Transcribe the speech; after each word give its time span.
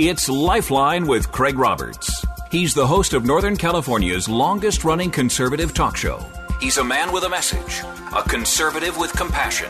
It's 0.00 0.28
Lifeline 0.28 1.08
with 1.08 1.32
Craig 1.32 1.58
Roberts. 1.58 2.24
He's 2.52 2.72
the 2.72 2.86
host 2.86 3.14
of 3.14 3.24
Northern 3.24 3.56
California's 3.56 4.28
longest 4.28 4.84
running 4.84 5.10
conservative 5.10 5.74
talk 5.74 5.96
show. 5.96 6.24
He's 6.60 6.76
a 6.76 6.84
man 6.84 7.10
with 7.10 7.24
a 7.24 7.28
message, 7.28 7.82
a 8.14 8.22
conservative 8.22 8.96
with 8.96 9.12
compassion. 9.14 9.68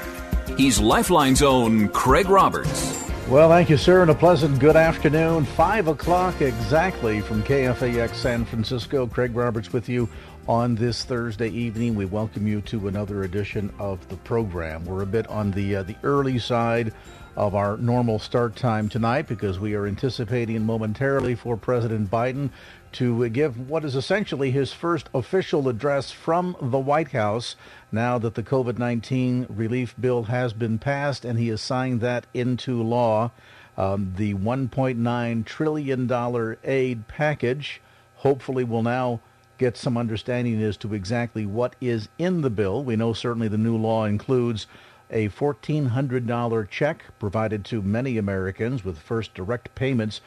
He's 0.59 0.79
Lifeline's 0.79 1.41
own 1.41 1.89
Craig 1.89 2.29
Roberts. 2.29 3.03
Well, 3.27 3.49
thank 3.49 3.71
you, 3.71 3.79
sir, 3.79 4.03
and 4.03 4.11
a 4.11 4.15
pleasant 4.15 4.59
good 4.59 4.77
afternoon. 4.77 5.47
Five 5.47 5.89
o'clock 5.89 6.43
exactly 6.43 7.23
from 7.23 7.43
KFAX 7.43 8.15
San 8.15 8.45
Francisco. 8.45 9.07
Craig 9.07 9.35
Roberts 9.35 9.73
with 9.73 9.89
you 9.89 10.11
on 10.47 10.75
this 10.75 11.05
Thursday 11.05 11.49
evening. 11.49 11.95
We 11.95 12.05
welcome 12.05 12.47
you 12.47 12.61
to 12.63 12.89
another 12.89 13.23
edition 13.25 13.73
of 13.79 14.07
the 14.11 14.17
program. 14.17 14.85
We're 14.85 15.05
a 15.05 15.07
bit 15.07 15.27
on 15.29 15.53
the 15.53 15.77
uh, 15.77 15.83
the 15.85 15.97
early 16.03 16.39
side 16.39 16.93
of 17.39 17.55
our 17.55 17.77
normal 17.77 18.19
start 18.19 18.57
time 18.57 18.89
tonight 18.89 19.29
because 19.29 19.61
we 19.61 19.73
are 19.73 19.87
anticipating 19.87 20.67
momentarily 20.67 21.37
for 21.37 21.57
President 21.57 22.11
Biden 22.11 22.51
to 22.91 23.29
give 23.29 23.71
what 23.71 23.85
is 23.85 23.95
essentially 23.95 24.51
his 24.51 24.73
first 24.73 25.09
official 25.15 25.69
address 25.69 26.11
from 26.11 26.57
the 26.61 26.81
White 26.81 27.13
House 27.13 27.55
now 27.93 28.19
that 28.19 28.35
the 28.35 28.43
COVID 28.43 28.77
19 28.77 29.47
relief 29.49 29.95
bill 30.01 30.25
has 30.25 30.53
been 30.53 30.81
passed 30.81 31.25
and 31.25 31.39
he 31.39 31.47
has 31.47 31.61
signed 31.61 32.01
that 32.01 32.27
into 32.35 32.83
law. 32.83 33.31
Um, 33.77 34.15
the 34.17 34.35
$1.9 34.35 35.45
trillion 35.45 36.57
aid 36.65 37.07
package 37.07 37.81
hopefully 38.17 38.65
will 38.65 38.83
now 38.83 39.21
get 39.59 39.77
some 39.77 39.97
understanding 39.97 40.61
as 40.61 40.77
to 40.79 40.93
exactly 40.93 41.47
what 41.47 41.77
is 41.81 42.09
in 42.19 42.41
the 42.41 42.51
bill. 42.51 42.83
We 42.83 42.97
know 42.97 43.13
certainly 43.13 43.47
the 43.47 43.57
new 43.57 43.77
law 43.77 44.07
includes 44.07 44.67
a 45.11 45.29
$1,400 45.29 46.69
check 46.69 47.05
provided 47.19 47.65
to 47.65 47.83
many 47.83 48.19
Americans 48.19 48.85
with 48.85 48.99
first 48.99 49.35
direct 49.35 49.75
payments 49.75 50.21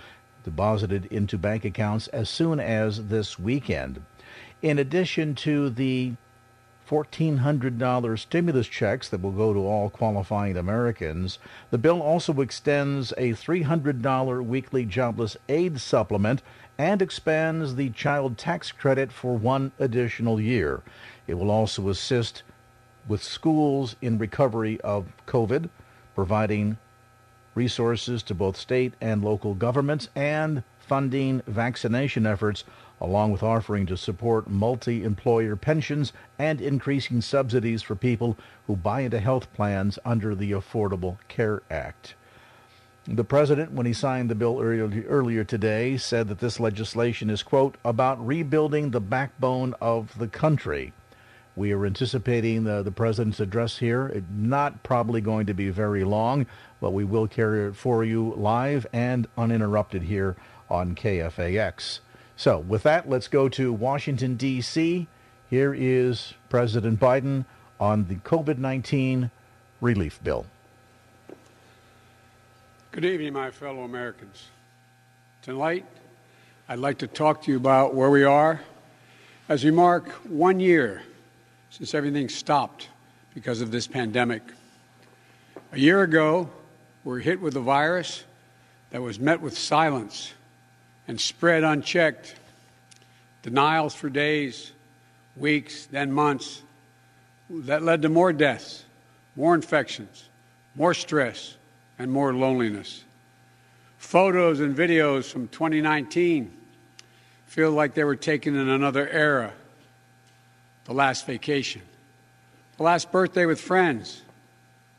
deposited 0.43 1.05
into 1.07 1.37
bank 1.37 1.65
accounts 1.65 2.07
as 2.07 2.29
soon 2.29 2.59
as 2.59 3.07
this 3.07 3.37
weekend. 3.37 4.01
In 4.61 4.79
addition 4.79 5.35
to 5.35 5.69
the 5.69 6.13
$1,400 6.89 8.19
stimulus 8.19 8.67
checks 8.67 9.07
that 9.07 9.21
will 9.21 9.31
go 9.31 9.53
to 9.53 9.59
all 9.59 9.89
qualifying 9.89 10.57
Americans, 10.57 11.39
the 11.69 11.77
bill 11.77 12.01
also 12.01 12.41
extends 12.41 13.13
a 13.17 13.31
$300 13.31 14.45
weekly 14.45 14.83
jobless 14.83 15.37
aid 15.47 15.79
supplement 15.79 16.41
and 16.77 17.01
expands 17.01 17.75
the 17.75 17.91
child 17.91 18.37
tax 18.37 18.71
credit 18.71 19.11
for 19.11 19.37
one 19.37 19.71
additional 19.79 20.41
year. 20.41 20.81
It 21.27 21.35
will 21.35 21.51
also 21.51 21.87
assist 21.87 22.43
with 23.07 23.23
schools 23.23 23.95
in 24.01 24.17
recovery 24.17 24.79
of 24.81 25.07
COVID, 25.27 25.69
providing 26.15 26.77
resources 27.55 28.23
to 28.23 28.33
both 28.33 28.55
state 28.55 28.93
and 29.01 29.23
local 29.23 29.53
governments, 29.53 30.09
and 30.15 30.63
funding 30.79 31.41
vaccination 31.47 32.25
efforts, 32.25 32.63
along 32.99 33.31
with 33.31 33.43
offering 33.43 33.85
to 33.85 33.97
support 33.97 34.49
multi 34.49 35.03
employer 35.03 35.55
pensions 35.55 36.13
and 36.37 36.61
increasing 36.61 37.21
subsidies 37.21 37.81
for 37.81 37.95
people 37.95 38.37
who 38.67 38.75
buy 38.75 39.01
into 39.01 39.19
health 39.19 39.51
plans 39.53 39.97
under 40.05 40.35
the 40.35 40.51
Affordable 40.51 41.17
Care 41.27 41.61
Act. 41.69 42.15
The 43.07 43.23
president, 43.23 43.71
when 43.71 43.87
he 43.87 43.93
signed 43.93 44.29
the 44.29 44.35
bill 44.35 44.61
earlier, 44.61 45.43
today, 45.43 45.97
said 45.97 46.27
that 46.27 46.39
this 46.39 46.59
legislation 46.59 47.31
is, 47.31 47.41
quote, 47.41 47.75
about 47.83 48.23
rebuilding 48.25 48.91
the 48.91 49.01
backbone 49.01 49.73
of 49.81 50.17
the 50.19 50.27
country. 50.27 50.93
We 51.55 51.73
are 51.73 51.85
anticipating 51.85 52.63
the, 52.63 52.81
the 52.81 52.91
president's 52.91 53.39
address 53.41 53.77
here. 53.77 54.07
It's 54.07 54.25
not 54.33 54.83
probably 54.83 55.19
going 55.19 55.47
to 55.47 55.53
be 55.53 55.69
very 55.69 56.03
long, 56.03 56.45
but 56.79 56.91
we 56.91 57.03
will 57.03 57.27
carry 57.27 57.67
it 57.67 57.75
for 57.75 58.05
you 58.05 58.33
live 58.37 58.87
and 58.93 59.27
uninterrupted 59.37 60.03
here 60.03 60.37
on 60.69 60.95
KFAX. 60.95 61.99
So, 62.37 62.59
with 62.59 62.83
that, 62.83 63.09
let's 63.09 63.27
go 63.27 63.49
to 63.49 63.73
Washington, 63.73 64.35
D.C. 64.35 65.07
Here 65.49 65.73
is 65.73 66.33
President 66.47 66.99
Biden 66.99 67.43
on 67.79 68.07
the 68.07 68.15
COVID 68.15 68.57
19 68.57 69.29
relief 69.81 70.23
bill. 70.23 70.45
Good 72.93 73.05
evening, 73.05 73.33
my 73.33 73.51
fellow 73.51 73.83
Americans. 73.83 74.47
Tonight, 75.41 75.85
I'd 76.69 76.79
like 76.79 76.99
to 76.99 77.07
talk 77.07 77.43
to 77.43 77.51
you 77.51 77.57
about 77.57 77.93
where 77.93 78.09
we 78.09 78.23
are 78.23 78.61
as 79.49 79.65
we 79.65 79.71
mark 79.71 80.09
one 80.29 80.59
year 80.59 81.03
since 81.71 81.93
everything 81.93 82.27
stopped 82.27 82.89
because 83.33 83.61
of 83.61 83.71
this 83.71 83.87
pandemic. 83.87 84.43
A 85.71 85.79
year 85.79 86.03
ago, 86.03 86.49
we 87.05 87.13
were 87.13 87.19
hit 87.19 87.39
with 87.39 87.55
a 87.55 87.61
virus 87.61 88.25
that 88.91 89.01
was 89.01 89.19
met 89.19 89.39
with 89.39 89.57
silence 89.57 90.33
and 91.07 91.19
spread 91.19 91.63
unchecked. 91.63 92.35
Denials 93.41 93.95
for 93.95 94.09
days, 94.09 94.73
weeks, 95.37 95.85
then 95.85 96.11
months. 96.11 96.61
That 97.49 97.83
led 97.83 98.01
to 98.01 98.09
more 98.09 98.33
deaths, 98.33 98.83
more 99.37 99.55
infections, 99.55 100.27
more 100.75 100.93
stress, 100.93 101.55
and 101.97 102.11
more 102.11 102.33
loneliness. 102.33 103.03
Photos 103.97 104.59
and 104.59 104.75
videos 104.75 105.31
from 105.31 105.47
2019 105.47 106.51
feel 107.45 107.71
like 107.71 107.93
they 107.93 108.03
were 108.03 108.15
taken 108.17 108.57
in 108.57 108.67
another 108.67 109.07
era 109.07 109.53
the 110.91 110.97
last 110.97 111.25
vacation, 111.25 111.81
the 112.75 112.83
last 112.83 113.13
birthday 113.13 113.45
with 113.45 113.61
friends, 113.61 114.23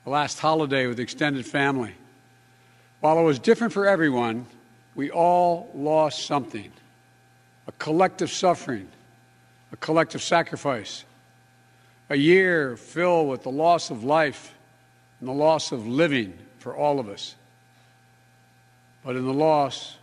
the 0.05 0.11
last 0.11 0.39
holiday 0.39 0.87
with 0.87 0.99
extended 0.99 1.45
family. 1.45 1.93
While 3.01 3.19
it 3.19 3.25
was 3.25 3.39
different 3.39 3.75
for 3.75 3.87
everyone, 3.87 4.47
we 4.95 5.11
all 5.11 5.71
lost 5.75 6.25
something 6.25 6.73
a 7.67 7.73
collective 7.73 8.31
suffering, 8.31 8.89
a 9.71 9.77
collective 9.77 10.23
sacrifice, 10.23 11.05
a 12.09 12.17
year 12.17 12.75
filled 12.79 13.29
with 13.29 13.43
the 13.43 13.51
loss 13.51 13.91
of 13.91 14.03
life 14.03 14.55
and 15.21 15.29
the 15.29 15.35
loss 15.35 15.73
of 15.73 15.87
living 15.87 16.33
for 16.57 16.75
all 16.75 17.01
of 17.01 17.11
us. 17.11 17.35
But 19.05 19.17
in 19.17 19.27
the 19.27 19.35
loss, 19.35 19.99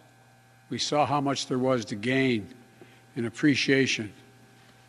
we 0.69 0.77
saw 0.77 1.07
how 1.07 1.19
much 1.19 1.47
there 1.47 1.57
was 1.57 1.83
to 1.85 1.95
gain 1.95 2.47
in 3.16 3.25
appreciation 3.25 4.13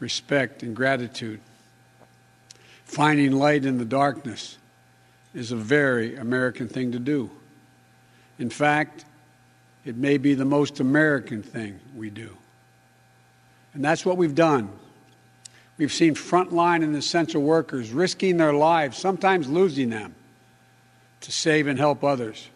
respect, 0.00 0.62
and 0.62 0.74
gratitude. 0.74 1.40
Finding 2.84 3.32
light 3.32 3.64
in 3.64 3.78
the 3.78 3.84
darkness 3.84 4.56
is 5.34 5.52
a 5.52 5.56
very 5.56 6.16
American 6.16 6.66
thing 6.66 6.90
to 6.92 6.98
do. 6.98 7.30
In 8.38 8.50
fact, 8.50 9.04
it 9.84 9.96
may 9.96 10.18
be 10.18 10.34
the 10.34 10.44
most 10.44 10.80
American 10.80 11.42
thing 11.42 11.78
we 11.94 12.10
do. 12.10 12.36
And 13.74 13.84
that's 13.84 14.04
what 14.04 14.16
we've 14.16 14.34
done. 14.34 14.70
We've 15.78 15.92
seen 15.92 16.14
frontline 16.14 16.82
and 16.82 16.94
essential 16.96 17.42
workers 17.42 17.90
risking 17.90 18.36
their 18.36 18.52
lives, 18.52 18.98
sometimes 18.98 19.48
losing 19.48 19.90
them, 19.90 20.14
to 21.22 21.32
save 21.32 21.66
and 21.66 21.78
help 21.78 22.02
others. 22.02 22.48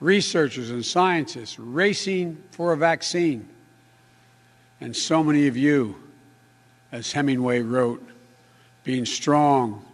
Researchers 0.00 0.70
and 0.70 0.84
scientists 0.84 1.58
racing 1.58 2.42
for 2.50 2.72
a 2.72 2.76
vaccine. 2.76 3.48
And 4.80 4.96
so 4.96 5.22
many 5.22 5.46
of 5.46 5.56
you 5.56 6.01
as 6.92 7.10
Hemingway 7.12 7.60
wrote, 7.60 8.06
being 8.84 9.06
strong 9.06 9.84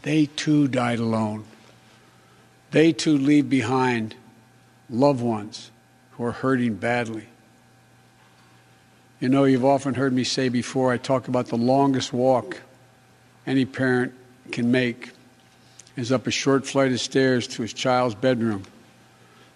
They 0.03 0.27
too 0.27 0.67
died 0.67 0.99
alone. 0.99 1.45
They 2.73 2.93
too 2.93 3.17
leave 3.17 3.49
behind 3.49 4.15
loved 4.89 5.23
ones 5.23 5.71
who 6.13 6.25
are 6.25 6.33
hurting 6.33 6.75
badly. 6.75 7.27
You 9.21 9.29
know, 9.29 9.45
you've 9.45 9.65
often 9.65 9.95
heard 9.95 10.13
me 10.13 10.25
say 10.25 10.49
before, 10.49 10.93
I 10.93 10.97
talk 10.97 11.29
about 11.29 11.47
the 11.47 11.57
longest 11.57 12.13
walk 12.13 12.61
any 13.47 13.65
parent 13.65 14.13
can 14.51 14.71
make 14.71 15.11
is 15.97 16.13
up 16.13 16.27
a 16.27 16.31
short 16.31 16.67
flight 16.67 16.93
of 16.93 17.01
stairs 17.01 17.47
to 17.49 17.63
his 17.63 17.73
child's 17.73 18.15
bedroom 18.15 18.63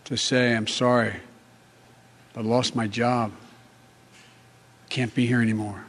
to 0.04 0.16
say, 0.16 0.54
I'm 0.54 0.66
sorry, 0.66 1.14
but 2.32 2.40
I 2.40 2.44
lost 2.44 2.75
my 2.76 2.86
job. 2.86 3.32
Can't 4.88 5.14
be 5.14 5.26
here 5.26 5.40
anymore. 5.40 5.84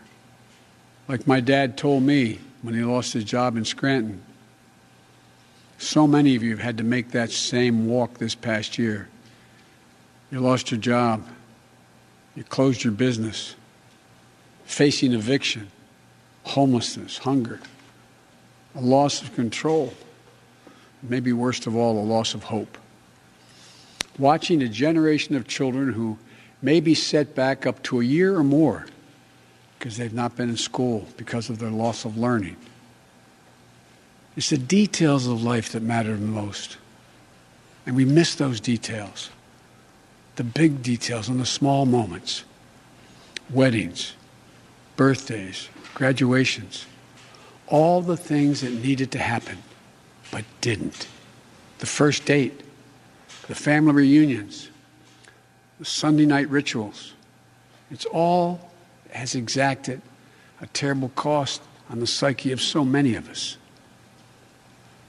Like 1.08 1.28
my 1.28 1.40
dad 1.40 1.78
told 1.78 2.04
me 2.04 2.40
when 2.62 2.74
he 2.74 2.84
lost 2.84 3.14
his 3.14 3.24
job 3.24 3.58
in 3.58 3.66
Scranton. 3.66 4.24
So 5.78 6.08
many 6.08 6.36
of 6.36 6.44
you 6.44 6.52
have 6.52 6.60
had 6.60 6.78
to 6.78 6.84
make 6.84 7.12
that 7.12 7.32
same 7.32 7.88
walk 7.88 8.18
this 8.18 8.34
past 8.34 8.78
year. 8.78 9.10
You 10.32 10.40
lost 10.40 10.72
your 10.72 10.80
job. 10.80 11.28
You 12.36 12.44
closed 12.44 12.84
your 12.84 12.94
business. 12.94 13.56
Facing 14.66 15.14
eviction, 15.14 15.70
homelessness, 16.44 17.20
hunger, 17.20 17.60
a 18.74 18.82
loss 18.82 19.22
of 19.22 19.36
control. 19.36 19.94
Maybe 21.10 21.34
worst 21.34 21.68
of 21.68 21.76
all, 21.76 22.00
a 22.00 22.04
loss 22.04 22.34
of 22.34 22.44
hope. 22.44 22.78
Watching 24.18 24.62
a 24.62 24.68
generation 24.68 25.36
of 25.36 25.48
children 25.48 25.94
who 25.94 26.18
may 26.62 26.80
be 26.80 26.96
set 26.96 27.36
back 27.36 27.66
up 27.66 27.84
to 27.84 28.02
a 28.02 28.04
year 28.04 28.36
or 28.36 28.44
more 28.44 28.86
because 29.78 29.98
they've 29.98 30.14
not 30.14 30.36
been 30.36 30.50
in 30.50 30.58
school 30.58 31.06
because 31.18 31.50
of 31.50 31.60
their 31.60 31.70
loss 31.70 32.06
of 32.06 32.18
learning. 32.18 32.56
It's 34.36 34.50
the 34.50 34.58
details 34.58 35.28
of 35.28 35.44
life 35.44 35.72
that 35.74 35.84
matter 35.84 36.16
the 36.16 36.26
most. 36.26 36.78
And 37.86 37.96
we 37.96 38.06
miss 38.06 38.36
those 38.36 38.60
details 38.60 39.30
the 40.36 40.44
big 40.44 40.82
details 40.82 41.30
and 41.30 41.40
the 41.40 41.46
small 41.46 41.86
moments 41.86 42.44
weddings, 43.50 44.16
birthdays, 44.98 45.70
graduations, 45.94 46.86
all 47.68 48.02
the 48.02 48.18
things 48.18 48.62
that 48.62 48.72
needed 48.72 49.12
to 49.12 49.20
happen 49.20 49.60
but 50.36 50.44
didn't. 50.60 51.08
The 51.78 51.86
first 51.86 52.26
date, 52.26 52.62
the 53.48 53.56
family 53.56 53.94
reunions, 53.94 54.70
the 55.80 55.86
Sunday 55.86 56.26
night 56.26 56.50
rituals. 56.50 57.14
It's 57.90 58.04
all 58.04 58.70
has 59.12 59.34
exacted 59.34 60.02
a 60.60 60.68
terrible 60.68 61.08
cost 61.16 61.62
on 61.90 62.02
the 62.02 62.06
psyche 62.06 62.52
of 62.52 62.60
so 62.60 62.84
many 62.84 63.16
of 63.16 63.30
us. 63.30 63.56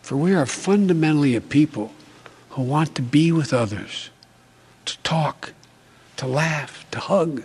For 0.01 0.17
we 0.17 0.33
are 0.33 0.47
fundamentally 0.47 1.35
a 1.35 1.41
people 1.41 1.91
who 2.51 2.63
want 2.63 2.95
to 2.95 3.03
be 3.03 3.33
with 3.33 3.53
others 3.53 4.11
to 4.85 4.97
talk, 4.99 5.55
to 6.19 6.29
laugh, 6.29 6.89
to 6.93 7.01
hug, 7.01 7.43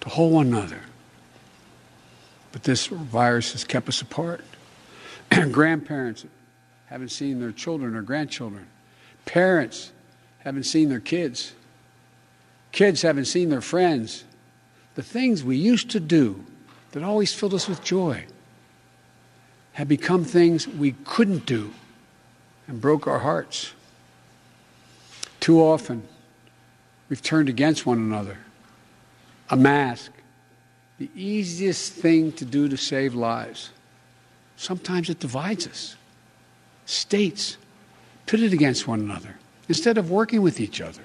to 0.00 0.08
hold 0.08 0.32
one 0.32 0.46
another. 0.46 0.80
But 2.52 2.62
this 2.62 2.86
virus 2.86 3.52
has 3.52 3.64
kept 3.64 3.86
us 3.90 4.00
apart. 4.00 4.42
Grandparents 5.52 6.24
haven't 6.90 7.08
seen 7.08 7.40
their 7.40 7.52
children 7.52 7.96
or 7.96 8.02
grandchildren. 8.02 8.66
Parents 9.24 9.92
haven't 10.40 10.64
seen 10.64 10.90
their 10.90 11.00
kids. 11.00 11.54
Kids 12.72 13.02
haven't 13.02 13.24
seen 13.24 13.48
their 13.48 13.60
friends. 13.62 14.24
The 14.96 15.02
things 15.02 15.42
we 15.42 15.56
used 15.56 15.90
to 15.90 16.00
do 16.00 16.44
that 16.92 17.02
always 17.02 17.32
filled 17.32 17.54
us 17.54 17.68
with 17.68 17.82
joy 17.82 18.26
have 19.72 19.88
become 19.88 20.24
things 20.24 20.68
we 20.68 20.92
couldn't 21.04 21.46
do 21.46 21.72
and 22.68 22.80
broke 22.80 23.06
our 23.06 23.20
hearts. 23.20 23.72
Too 25.38 25.60
often, 25.62 26.06
We've 27.10 27.20
turned 27.20 27.48
against 27.48 27.84
one 27.84 27.98
another. 27.98 28.38
A 29.50 29.56
mask, 29.56 30.12
the 30.98 31.10
easiest 31.14 31.92
thing 31.92 32.30
to 32.32 32.44
do 32.44 32.68
to 32.68 32.76
save 32.76 33.14
lives. 33.14 33.70
Sometimes 34.56 35.10
it 35.10 35.18
divides 35.18 35.66
us. 35.66 35.96
States 36.90 37.56
pitted 38.26 38.52
against 38.52 38.88
one 38.88 39.00
another 39.00 39.36
instead 39.68 39.96
of 39.96 40.10
working 40.10 40.42
with 40.42 40.60
each 40.60 40.80
other. 40.80 41.04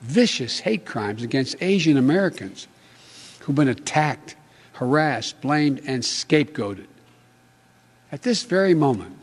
Vicious 0.00 0.60
hate 0.60 0.84
crimes 0.84 1.22
against 1.22 1.56
Asian 1.60 1.96
Americans 1.96 2.66
who've 3.40 3.54
been 3.54 3.68
attacked, 3.68 4.36
harassed, 4.74 5.40
blamed, 5.40 5.80
and 5.86 6.02
scapegoated. 6.02 6.86
At 8.10 8.22
this 8.22 8.42
very 8.42 8.74
moment, 8.74 9.16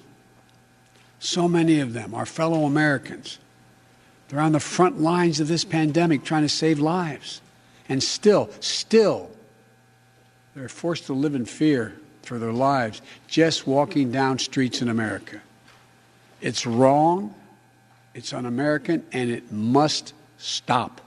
so 1.19 1.47
many 1.47 1.79
of 1.79 1.93
them, 1.93 2.13
our 2.13 2.25
fellow 2.25 2.65
Americans, 2.65 3.39
they're 4.29 4.39
on 4.39 4.53
the 4.53 4.59
front 4.59 5.01
lines 5.01 5.39
of 5.39 5.47
this 5.47 5.65
pandemic 5.65 6.23
trying 6.23 6.43
to 6.43 6.49
save 6.49 6.79
lives. 6.79 7.41
And 7.87 8.01
still, 8.01 8.49
still, 8.61 9.29
they're 10.55 10.69
forced 10.69 11.05
to 11.07 11.13
live 11.13 11.35
in 11.35 11.45
fear 11.45 11.95
for 12.25 12.39
their 12.39 12.51
lives 12.51 13.01
just 13.27 13.67
walking 13.67 14.11
down 14.11 14.39
streets 14.39 14.81
in 14.81 14.89
America. 14.89 15.41
It's 16.41 16.65
wrong, 16.65 17.33
it's 18.13 18.33
un 18.33 18.45
American, 18.45 19.05
and 19.11 19.29
it 19.29 19.51
must 19.51 20.13
stop. 20.37 21.01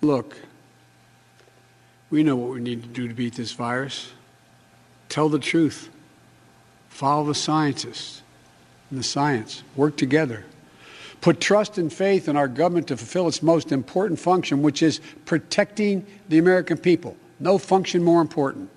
Look, 0.00 0.36
we 2.10 2.22
know 2.22 2.36
what 2.36 2.50
we 2.50 2.60
need 2.60 2.82
to 2.82 2.88
do 2.88 3.08
to 3.08 3.14
beat 3.14 3.34
this 3.34 3.52
virus. 3.52 4.12
Tell 5.08 5.28
the 5.28 5.38
truth. 5.38 5.88
Follow 6.88 7.24
the 7.24 7.34
scientists 7.34 8.22
and 8.90 8.98
the 8.98 9.04
science. 9.04 9.62
Work 9.76 9.96
together 9.96 10.44
put 11.22 11.40
trust 11.40 11.78
and 11.78 11.90
faith 11.90 12.28
in 12.28 12.36
our 12.36 12.48
government 12.48 12.88
to 12.88 12.96
fulfill 12.98 13.28
its 13.28 13.42
most 13.42 13.72
important 13.72 14.20
function, 14.20 14.60
which 14.60 14.82
is 14.82 15.00
protecting 15.24 16.04
the 16.28 16.36
American 16.36 16.76
people. 16.76 17.16
No 17.42 17.58
function 17.58 18.04
more 18.04 18.20
important. 18.20 18.70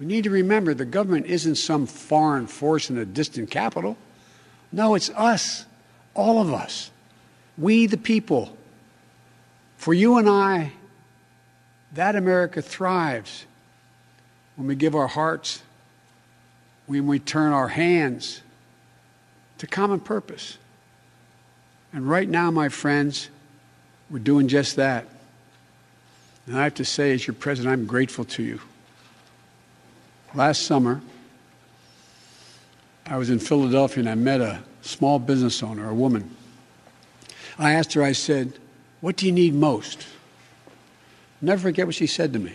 We 0.00 0.06
need 0.06 0.24
to 0.24 0.30
remember 0.30 0.74
the 0.74 0.84
government 0.84 1.26
isn't 1.26 1.54
some 1.54 1.86
foreign 1.86 2.48
force 2.48 2.90
in 2.90 2.98
a 2.98 3.04
distant 3.04 3.52
capital. 3.52 3.96
No, 4.72 4.96
it's 4.96 5.10
us, 5.10 5.64
all 6.12 6.42
of 6.42 6.52
us, 6.52 6.90
we 7.56 7.86
the 7.86 7.98
people. 7.98 8.56
For 9.76 9.94
you 9.94 10.18
and 10.18 10.28
I, 10.28 10.72
that 11.92 12.16
America 12.16 12.60
thrives 12.60 13.46
when 14.56 14.66
we 14.66 14.74
give 14.74 14.96
our 14.96 15.06
hearts, 15.06 15.62
when 16.86 17.06
we 17.06 17.20
turn 17.20 17.52
our 17.52 17.68
hands 17.68 18.42
to 19.58 19.68
common 19.68 20.00
purpose. 20.00 20.58
And 21.92 22.10
right 22.10 22.28
now, 22.28 22.50
my 22.50 22.70
friends, 22.70 23.30
we're 24.10 24.18
doing 24.18 24.48
just 24.48 24.74
that. 24.76 25.06
And 26.46 26.58
I 26.58 26.64
have 26.64 26.74
to 26.74 26.84
say, 26.84 27.12
as 27.12 27.26
your 27.26 27.34
president, 27.34 27.72
I'm 27.72 27.86
grateful 27.86 28.24
to 28.24 28.42
you. 28.42 28.60
Last 30.34 30.62
summer, 30.62 31.00
I 33.06 33.16
was 33.16 33.30
in 33.30 33.38
Philadelphia 33.38 34.00
and 34.00 34.08
I 34.08 34.14
met 34.14 34.40
a 34.40 34.62
small 34.82 35.18
business 35.18 35.62
owner, 35.62 35.88
a 35.88 35.94
woman. 35.94 36.34
I 37.58 37.72
asked 37.72 37.94
her, 37.94 38.02
I 38.02 38.12
said, 38.12 38.58
What 39.00 39.16
do 39.16 39.26
you 39.26 39.32
need 39.32 39.54
most? 39.54 40.06
Never 41.40 41.62
forget 41.62 41.86
what 41.86 41.94
she 41.94 42.06
said 42.06 42.32
to 42.32 42.38
me. 42.38 42.54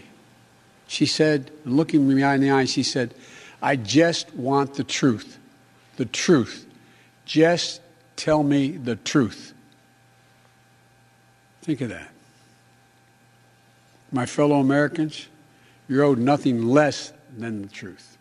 She 0.87 1.05
said, 1.05 1.51
looking 1.63 2.05
me 2.05 2.21
in 2.21 2.41
the 2.41 2.51
eye, 2.51 2.65
she 2.65 2.83
said, 2.83 3.13
I 3.61 3.77
just 3.77 4.33
want 4.35 4.73
the 4.73 4.83
truth. 4.83 5.37
The 5.95 6.05
truth. 6.05 6.65
Just 7.25 7.81
tell 8.17 8.43
me 8.43 8.71
the 8.71 8.97
truth. 8.97 9.53
Think 11.61 11.79
of 11.79 11.89
that. 11.89 12.10
My 14.11 14.25
fellow 14.25 14.59
Americans, 14.59 15.27
you're 15.87 16.03
owed 16.03 16.19
nothing 16.19 16.63
less 16.63 17.13
than 17.37 17.61
the 17.61 17.67
truth. 17.67 18.17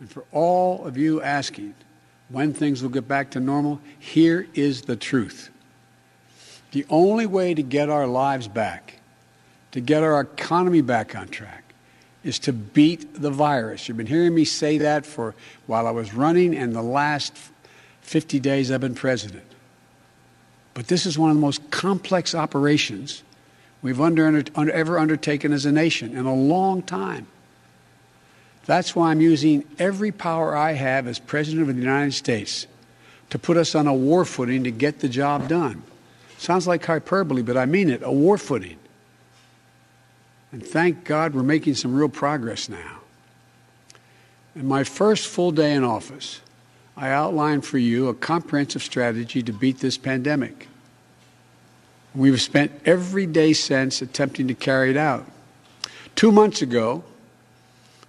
And 0.00 0.10
for 0.10 0.24
all 0.32 0.84
of 0.84 0.96
you 0.96 1.20
asking 1.22 1.74
when 2.28 2.52
things 2.52 2.82
will 2.82 2.90
get 2.90 3.08
back 3.08 3.30
to 3.32 3.40
normal, 3.40 3.80
here 3.98 4.46
is 4.54 4.82
the 4.82 4.96
truth. 4.96 5.50
The 6.72 6.86
only 6.90 7.26
way 7.26 7.54
to 7.54 7.62
get 7.62 7.88
our 7.88 8.06
lives 8.06 8.46
back, 8.46 9.00
to 9.72 9.80
get 9.80 10.02
our 10.02 10.20
economy 10.20 10.82
back 10.82 11.16
on 11.16 11.28
track, 11.28 11.64
is 12.22 12.38
to 12.40 12.52
beat 12.52 13.20
the 13.20 13.30
virus. 13.30 13.88
You've 13.88 13.96
been 13.96 14.06
hearing 14.06 14.34
me 14.34 14.44
say 14.44 14.78
that 14.78 15.06
for 15.06 15.34
while 15.66 15.86
I 15.86 15.90
was 15.90 16.12
running 16.12 16.54
and 16.54 16.74
the 16.74 16.82
last 16.82 17.36
50 18.02 18.38
days 18.40 18.70
I've 18.70 18.80
been 18.80 18.94
president. 18.94 19.44
But 20.74 20.88
this 20.88 21.06
is 21.06 21.18
one 21.18 21.30
of 21.30 21.36
the 21.36 21.40
most 21.40 21.70
complex 21.70 22.34
operations 22.34 23.22
we've 23.82 24.00
under, 24.00 24.26
under, 24.26 24.72
ever 24.72 24.98
undertaken 24.98 25.52
as 25.52 25.64
a 25.64 25.72
nation 25.72 26.16
in 26.16 26.26
a 26.26 26.34
long 26.34 26.82
time. 26.82 27.26
That's 28.66 28.94
why 28.94 29.10
I'm 29.10 29.20
using 29.20 29.64
every 29.78 30.12
power 30.12 30.54
I 30.54 30.72
have 30.72 31.06
as 31.06 31.18
President 31.18 31.68
of 31.68 31.74
the 31.74 31.80
United 31.80 32.12
States 32.12 32.66
to 33.30 33.38
put 33.38 33.56
us 33.56 33.74
on 33.74 33.86
a 33.86 33.94
war 33.94 34.24
footing 34.24 34.64
to 34.64 34.70
get 34.70 35.00
the 35.00 35.08
job 35.08 35.48
done. 35.48 35.82
Sounds 36.38 36.66
like 36.66 36.84
hyperbole, 36.84 37.42
but 37.42 37.56
I 37.56 37.66
mean 37.66 37.90
it 37.90 38.02
a 38.02 38.12
war 38.12 38.38
footing. 38.38 38.78
And 40.52 40.64
thank 40.64 41.04
God 41.04 41.34
we're 41.34 41.42
making 41.42 41.74
some 41.74 41.94
real 41.94 42.08
progress 42.08 42.68
now. 42.68 43.00
In 44.54 44.66
my 44.66 44.84
first 44.84 45.28
full 45.28 45.50
day 45.50 45.74
in 45.74 45.84
office, 45.84 46.40
I 46.96 47.10
outlined 47.10 47.64
for 47.64 47.78
you 47.78 48.08
a 48.08 48.14
comprehensive 48.14 48.82
strategy 48.82 49.42
to 49.42 49.52
beat 49.52 49.78
this 49.78 49.98
pandemic. 49.98 50.67
We've 52.18 52.40
spent 52.40 52.72
every 52.84 53.26
day 53.26 53.52
since 53.52 54.02
attempting 54.02 54.48
to 54.48 54.54
carry 54.54 54.90
it 54.90 54.96
out. 54.96 55.24
Two 56.16 56.32
months 56.32 56.62
ago, 56.62 57.04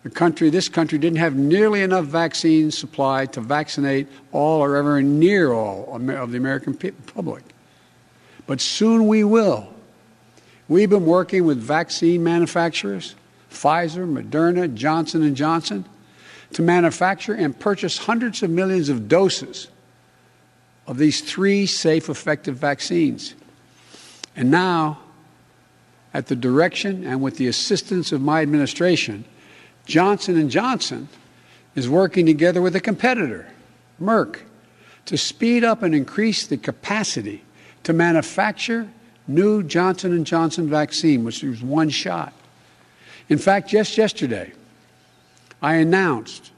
the 0.02 0.10
country, 0.10 0.50
this 0.50 0.68
country 0.68 0.98
didn't 0.98 1.20
have 1.20 1.36
nearly 1.36 1.84
enough 1.84 2.06
vaccine 2.06 2.72
supply 2.72 3.28
to 3.28 3.42
vaccinate 3.42 4.08
all 4.32 4.62
or 4.62 4.78
ever 4.78 5.04
near 5.04 5.54
all 5.54 5.94
of 5.94 6.32
the 6.32 6.38
American 6.38 6.74
public. 6.74 7.44
But 8.48 8.62
soon 8.62 9.06
we 9.06 9.24
will. 9.24 9.72
We've 10.68 10.90
been 10.90 11.06
working 11.06 11.46
with 11.46 11.60
vaccine 11.60 12.24
manufacturers, 12.24 13.14
Pfizer, 13.52 14.12
Moderna, 14.12 14.74
Johnson 14.74 15.36
& 15.36 15.36
Johnson, 15.36 15.86
to 16.54 16.64
manufacture 16.64 17.36
and 17.36 17.58
purchase 17.60 18.00
hundreds 18.00 18.42
of 18.42 18.50
millions 18.50 18.90
of 18.90 19.08
doses 19.08 19.68
of 20.88 20.98
these 20.98 21.22
three 21.22 21.68
safe, 21.68 22.10
effective 22.10 22.56
vaccines. 22.56 23.36
And 24.40 24.52
now, 24.52 25.00
at 26.14 26.28
the 26.28 26.36
direction 26.36 27.06
and 27.06 27.22
with 27.22 27.36
the 27.36 27.48
assistance 27.48 28.14
of 28.14 28.22
my 28.22 28.42
administration, 28.42 29.26
Johnson 29.86 30.50
& 30.50 30.52
Johnson 30.52 31.10
is 31.76 31.90
working 31.90 32.26
together 32.26 32.62
with 32.62 32.74
a 32.74 32.80
competitor, 32.80 33.50
Merck, 34.02 34.40
to 35.08 35.18
speed 35.18 35.66
up 35.66 35.84
and 35.84 35.94
increase 35.94 36.48
the 36.48 36.56
capacity 36.56 37.44
to 37.84 37.92
manufacture 37.92 38.88
new 39.28 39.62
Johnson 39.62 40.24
& 40.24 40.26
Johnson 40.26 40.70
vaccine, 40.70 41.26
which 41.26 41.44
is 41.44 41.62
one 41.62 41.90
shot. 41.90 42.32
In 43.28 43.38
fact, 43.38 43.68
just 43.68 43.98
yesterday, 43.98 44.54
I 45.62 45.76
announced, 45.76 46.52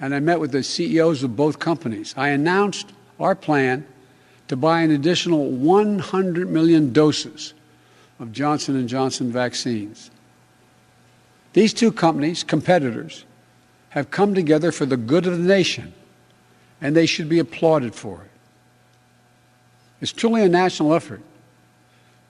and 0.00 0.14
I 0.14 0.20
met 0.20 0.40
with 0.40 0.52
the 0.52 0.62
CEOs 0.62 1.22
of 1.22 1.36
both 1.36 1.58
companies, 1.58 2.14
I 2.16 2.28
announced 2.30 2.92
our 3.20 3.34
plan 3.34 3.86
to 4.48 4.56
buy 4.56 4.82
an 4.82 4.90
additional 4.90 5.50
100 5.50 6.50
million 6.50 6.92
doses 6.92 7.54
of 8.20 8.32
Johnson 8.32 8.86
& 8.86 8.88
Johnson 8.88 9.32
vaccines. 9.32 10.10
These 11.52 11.74
two 11.74 11.92
companies, 11.92 12.44
competitors, 12.44 13.24
have 13.90 14.10
come 14.10 14.34
together 14.34 14.72
for 14.72 14.86
the 14.86 14.96
good 14.96 15.26
of 15.26 15.38
the 15.38 15.48
nation, 15.48 15.92
and 16.80 16.96
they 16.96 17.06
should 17.06 17.28
be 17.28 17.38
applauded 17.38 17.94
for 17.94 18.22
it. 18.22 18.30
It's 20.00 20.12
truly 20.12 20.42
a 20.42 20.48
national 20.48 20.94
effort 20.94 21.22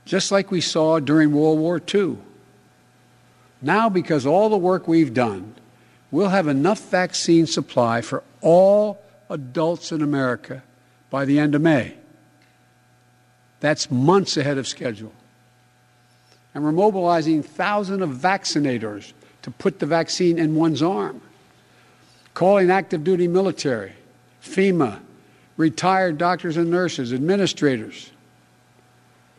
just 0.04 0.30
like 0.30 0.50
we 0.50 0.60
saw 0.60 1.00
during 1.00 1.32
World 1.32 1.58
War 1.58 1.80
II. 1.92 2.18
Now, 3.62 3.88
because 3.88 4.26
all 4.26 4.48
the 4.48 4.56
work 4.56 4.86
we've 4.86 5.14
done, 5.14 5.54
we'll 6.10 6.28
have 6.28 6.48
enough 6.48 6.90
vaccine 6.90 7.46
supply 7.46 8.02
for 8.02 8.22
all 8.40 9.02
adults 9.30 9.90
in 9.90 10.02
America 10.02 10.62
by 11.10 11.24
the 11.24 11.38
end 11.38 11.54
of 11.54 11.62
May. 11.62 11.94
That's 13.64 13.90
months 13.90 14.36
ahead 14.36 14.58
of 14.58 14.68
schedule. 14.68 15.14
And 16.54 16.62
we're 16.62 16.72
mobilizing 16.72 17.42
thousands 17.42 18.02
of 18.02 18.10
vaccinators 18.10 19.14
to 19.40 19.50
put 19.50 19.78
the 19.78 19.86
vaccine 19.86 20.38
in 20.38 20.54
one's 20.54 20.82
arm, 20.82 21.22
calling 22.34 22.70
active 22.70 23.04
duty 23.04 23.26
military, 23.26 23.94
FEMA, 24.42 25.00
retired 25.56 26.18
doctors 26.18 26.58
and 26.58 26.70
nurses, 26.70 27.14
administrators, 27.14 28.10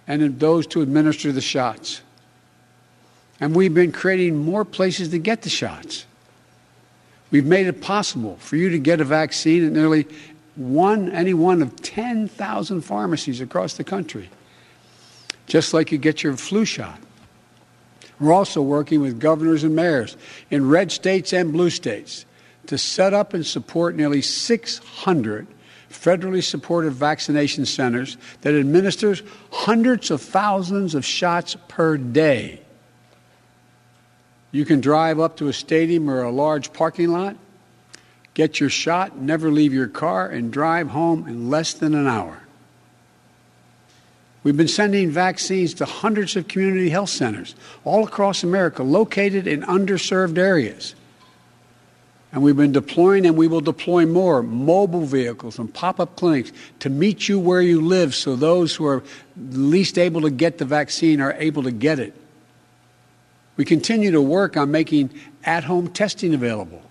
and 0.07 0.39
those 0.39 0.65
to 0.65 0.81
administer 0.81 1.31
the 1.31 1.39
shots. 1.39 2.01
And 3.39 3.55
we've 3.55 3.75
been 3.75 3.91
creating 3.91 4.39
more 4.39 4.65
places 4.65 5.09
to 5.09 5.19
get 5.19 5.43
the 5.43 5.49
shots. 5.49 6.07
We've 7.29 7.45
made 7.45 7.67
it 7.67 7.79
possible 7.79 8.37
for 8.37 8.55
you 8.55 8.69
to 8.69 8.79
get 8.79 8.99
a 8.99 9.05
vaccine 9.05 9.67
at 9.67 9.71
nearly 9.71 10.07
one, 10.55 11.11
any 11.11 11.33
one 11.33 11.61
of 11.61 11.81
10,000 11.81 12.81
pharmacies 12.81 13.41
across 13.41 13.73
the 13.73 13.83
country, 13.83 14.29
just 15.47 15.73
like 15.73 15.91
you 15.91 15.97
get 15.97 16.23
your 16.23 16.37
flu 16.37 16.65
shot. 16.65 16.99
We're 18.19 18.33
also 18.33 18.61
working 18.61 19.01
with 19.01 19.19
governors 19.19 19.63
and 19.63 19.75
mayors 19.75 20.15
in 20.49 20.69
red 20.69 20.91
states 20.91 21.33
and 21.33 21.51
blue 21.51 21.69
states 21.69 22.25
to 22.67 22.77
set 22.77 23.13
up 23.13 23.33
and 23.33 23.45
support 23.45 23.95
nearly 23.95 24.21
600 24.21 25.47
federally 25.95 26.43
supported 26.43 26.91
vaccination 26.91 27.65
centers 27.65 28.17
that 28.41 28.53
administers 28.53 29.23
hundreds 29.51 30.11
of 30.11 30.21
thousands 30.21 30.93
of 30.93 31.05
shots 31.05 31.55
per 31.67 31.97
day. 31.97 32.59
You 34.51 34.65
can 34.65 34.81
drive 34.81 35.19
up 35.19 35.37
to 35.37 35.47
a 35.47 35.53
stadium 35.53 36.09
or 36.09 36.21
a 36.21 36.31
large 36.31 36.71
parking 36.73 37.11
lot, 37.11 37.35
get 38.35 38.59
your 38.59 38.69
shot, 38.69 39.17
never 39.17 39.49
leave 39.49 39.73
your 39.73 39.87
car, 39.87 40.27
and 40.27 40.53
drive 40.53 40.89
home 40.89 41.27
in 41.27 41.49
less 41.49 41.73
than 41.73 41.95
an 41.95 42.05
hour. 42.05 42.37
We've 44.43 44.55
been 44.55 44.67
sending 44.67 45.09
vaccines 45.09 45.73
to 45.75 45.85
hundreds 45.85 46.35
of 46.35 46.47
community 46.47 46.89
health 46.89 47.09
centers 47.09 47.55
all 47.83 48.03
across 48.05 48.43
America 48.43 48.83
located 48.83 49.47
in 49.47 49.63
underserved 49.63 50.37
areas. 50.37 50.93
And 52.31 52.43
we've 52.43 52.55
been 52.55 52.73
deploying 52.73 53.25
and 53.25 53.37
we 53.37 53.47
will 53.47 53.61
deploy 53.61 54.05
more 54.05 54.43
mobile 54.43 55.05
vehicles 55.05 55.57
and 55.57 55.73
pop 55.73 55.99
up 55.99 56.15
clinics 56.15 56.51
to 56.79 56.91
meet 56.91 57.27
you 57.27 57.39
where 57.39 57.61
you 57.61 57.81
live 57.81 58.13
so 58.13 58.35
those 58.35 58.75
who 58.75 58.85
are 58.85 59.01
least 59.35 59.97
able 59.97 60.21
to 60.21 60.29
get 60.29 60.59
the 60.59 60.65
vaccine 60.65 61.21
are 61.21 61.33
able 61.39 61.63
to 61.63 61.71
get 61.71 61.97
it. 61.97 62.13
We 63.57 63.65
continue 63.65 64.11
to 64.11 64.21
work 64.21 64.57
on 64.57 64.69
making 64.69 65.11
at 65.43 65.63
home 65.63 65.87
testing 65.87 66.33
available. 66.33 66.83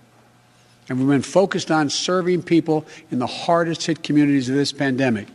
And 0.87 0.99
we've 0.99 1.07
been 1.07 1.21
focused 1.21 1.71
on 1.71 1.89
serving 1.89 2.43
people 2.43 2.85
in 3.09 3.19
the 3.19 3.27
hardest 3.27 3.85
hit 3.85 4.03
communities 4.03 4.49
of 4.49 4.55
this 4.55 4.71
pandemic 4.71 5.27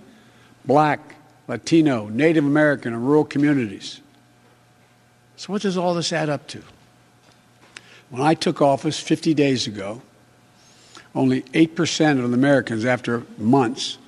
black, 0.64 1.16
Latino, 1.48 2.08
Native 2.08 2.44
American, 2.44 2.92
and 2.92 3.04
rural 3.04 3.24
communities. 3.24 4.00
So, 5.36 5.52
what 5.52 5.62
does 5.62 5.76
all 5.76 5.94
this 5.94 6.12
add 6.12 6.28
up 6.28 6.46
to? 6.48 6.62
When 8.10 8.22
I 8.22 8.34
took 8.34 8.60
office 8.60 9.00
50 9.00 9.34
days 9.34 9.66
ago, 9.66 10.02
only 11.14 11.42
8% 11.42 12.22
of 12.22 12.30
the 12.30 12.36
Americans, 12.36 12.84
after 12.84 13.24
months, 13.38 13.98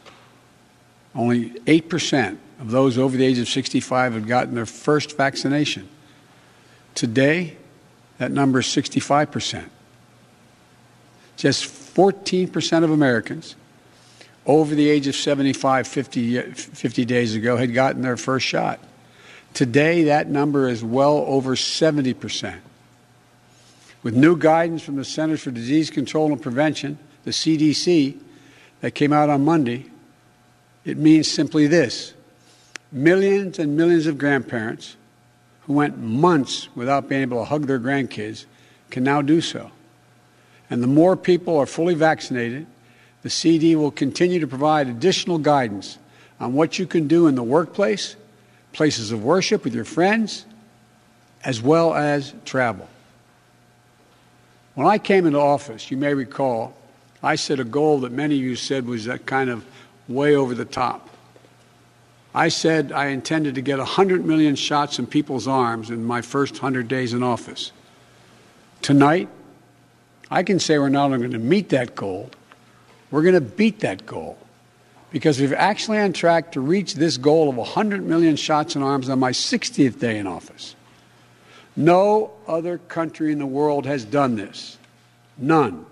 only 1.14 1.50
8% 1.50 2.38
of 2.60 2.70
those 2.70 2.98
over 2.98 3.16
the 3.16 3.24
age 3.24 3.38
of 3.38 3.48
65 3.48 4.14
had 4.14 4.26
gotten 4.26 4.54
their 4.54 4.66
first 4.66 5.16
vaccination. 5.16 5.88
Today, 6.94 7.56
that 8.18 8.30
number 8.30 8.60
is 8.60 8.66
65%. 8.66 9.68
Just 11.36 11.64
14% 11.64 12.84
of 12.84 12.90
Americans 12.90 13.56
over 14.46 14.74
the 14.74 14.88
age 14.88 15.06
of 15.06 15.14
75 15.14 15.86
50, 15.86 16.42
50 16.52 17.04
days 17.04 17.34
ago 17.34 17.56
had 17.56 17.74
gotten 17.74 18.02
their 18.02 18.16
first 18.16 18.46
shot. 18.46 18.80
Today, 19.54 20.04
that 20.04 20.28
number 20.28 20.68
is 20.68 20.82
well 20.82 21.24
over 21.26 21.54
70%. 21.54 22.58
With 24.02 24.16
new 24.16 24.36
guidance 24.36 24.82
from 24.82 24.96
the 24.96 25.04
Centers 25.04 25.42
for 25.42 25.50
Disease 25.50 25.90
Control 25.90 26.32
and 26.32 26.42
Prevention, 26.42 26.98
the 27.24 27.30
CDC, 27.30 28.18
that 28.82 28.92
came 28.92 29.12
out 29.12 29.30
on 29.30 29.44
Monday, 29.44 29.86
it 30.84 30.98
means 30.98 31.30
simply 31.30 31.66
this 31.66 32.12
millions 32.90 33.58
and 33.58 33.76
millions 33.76 34.06
of 34.06 34.18
grandparents 34.18 34.96
who 35.62 35.72
went 35.72 35.96
months 35.98 36.68
without 36.74 37.08
being 37.08 37.22
able 37.22 37.38
to 37.38 37.44
hug 37.44 37.66
their 37.66 37.80
grandkids 37.80 38.44
can 38.90 39.04
now 39.04 39.22
do 39.22 39.40
so. 39.40 39.70
And 40.72 40.82
the 40.82 40.86
more 40.86 41.18
people 41.18 41.58
are 41.58 41.66
fully 41.66 41.92
vaccinated, 41.92 42.66
the 43.20 43.28
CD 43.28 43.76
will 43.76 43.90
continue 43.90 44.40
to 44.40 44.46
provide 44.46 44.88
additional 44.88 45.36
guidance 45.36 45.98
on 46.40 46.54
what 46.54 46.78
you 46.78 46.86
can 46.86 47.08
do 47.08 47.26
in 47.26 47.34
the 47.34 47.42
workplace, 47.42 48.16
places 48.72 49.12
of 49.12 49.22
worship 49.22 49.64
with 49.64 49.74
your 49.74 49.84
friends, 49.84 50.46
as 51.44 51.60
well 51.60 51.92
as 51.92 52.32
travel. 52.46 52.88
When 54.74 54.86
I 54.86 54.96
came 54.96 55.26
into 55.26 55.38
office, 55.38 55.90
you 55.90 55.98
may 55.98 56.14
recall, 56.14 56.74
I 57.22 57.34
set 57.34 57.60
a 57.60 57.64
goal 57.64 58.00
that 58.00 58.12
many 58.12 58.36
of 58.36 58.42
you 58.42 58.56
said 58.56 58.86
was 58.86 59.04
that 59.04 59.26
kind 59.26 59.50
of 59.50 59.66
way 60.08 60.34
over 60.34 60.54
the 60.54 60.64
top. 60.64 61.10
I 62.34 62.48
said 62.48 62.92
I 62.92 63.08
intended 63.08 63.56
to 63.56 63.60
get 63.60 63.76
100 63.76 64.24
million 64.24 64.54
shots 64.54 64.98
in 64.98 65.06
people's 65.06 65.46
arms 65.46 65.90
in 65.90 66.02
my 66.02 66.22
first 66.22 66.54
100 66.54 66.88
days 66.88 67.12
in 67.12 67.22
office. 67.22 67.72
Tonight, 68.80 69.28
I 70.32 70.42
can 70.42 70.58
say 70.58 70.78
we're 70.78 70.88
not 70.88 71.04
only 71.04 71.18
going 71.18 71.32
to 71.32 71.38
meet 71.38 71.68
that 71.68 71.94
goal, 71.94 72.30
we're 73.10 73.20
going 73.20 73.34
to 73.34 73.42
beat 73.42 73.80
that 73.80 74.06
goal. 74.06 74.38
Because 75.10 75.38
we're 75.38 75.54
actually 75.54 75.98
on 75.98 76.14
track 76.14 76.52
to 76.52 76.60
reach 76.62 76.94
this 76.94 77.18
goal 77.18 77.50
of 77.50 77.56
100 77.56 78.02
million 78.02 78.36
shots 78.36 78.74
in 78.74 78.82
arms 78.82 79.10
on 79.10 79.18
my 79.18 79.32
60th 79.32 79.98
day 79.98 80.16
in 80.16 80.26
office. 80.26 80.74
No 81.76 82.30
other 82.48 82.78
country 82.78 83.30
in 83.30 83.38
the 83.38 83.46
world 83.46 83.84
has 83.84 84.06
done 84.06 84.36
this. 84.36 84.78
None. 85.36 85.84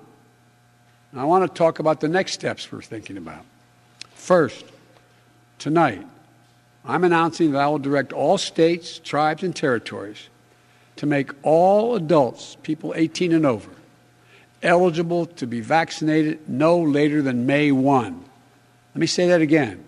I 1.15 1.25
want 1.25 1.47
to 1.47 1.55
talk 1.55 1.79
about 1.79 2.01
the 2.01 2.09
next 2.09 2.33
steps 2.33 2.73
we're 2.73 2.81
thinking 2.81 3.19
about. 3.19 3.45
First, 4.15 4.65
tonight, 5.59 6.07
I'm 6.87 7.05
announcing 7.05 7.53
that 7.53 7.61
I 7.61 7.67
will 7.67 7.79
direct 7.79 8.15
all 8.15 8.39
states, 8.39 9.01
tribes, 9.01 9.43
and 9.43 9.55
territories 9.55 10.31
to 10.97 11.05
make 11.05 11.31
all 11.43 11.95
adults, 11.95 12.57
people 12.63 12.95
18 12.97 13.35
and 13.35 13.45
over, 13.45 13.71
eligible 14.63 15.27
to 15.27 15.47
be 15.47 15.61
vaccinated 15.61 16.49
no 16.49 16.81
later 16.81 17.23
than 17.23 17.47
May 17.47 17.73
1. 17.73 18.25
Let 18.95 19.01
me 19.01 19.07
say 19.07 19.29
that 19.29 19.41
again. 19.41 19.85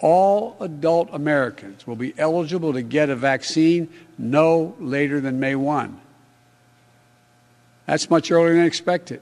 All 0.00 0.56
adult 0.60 1.08
Americans 1.12 1.86
will 1.86 1.96
be 1.96 2.14
eligible 2.18 2.74
to 2.74 2.82
get 2.82 3.08
a 3.08 3.16
vaccine 3.16 3.88
no 4.18 4.76
later 4.78 5.20
than 5.20 5.40
May 5.40 5.54
1. 5.54 6.00
That's 7.86 8.10
much 8.10 8.30
earlier 8.30 8.54
than 8.54 8.64
expected. 8.64 9.20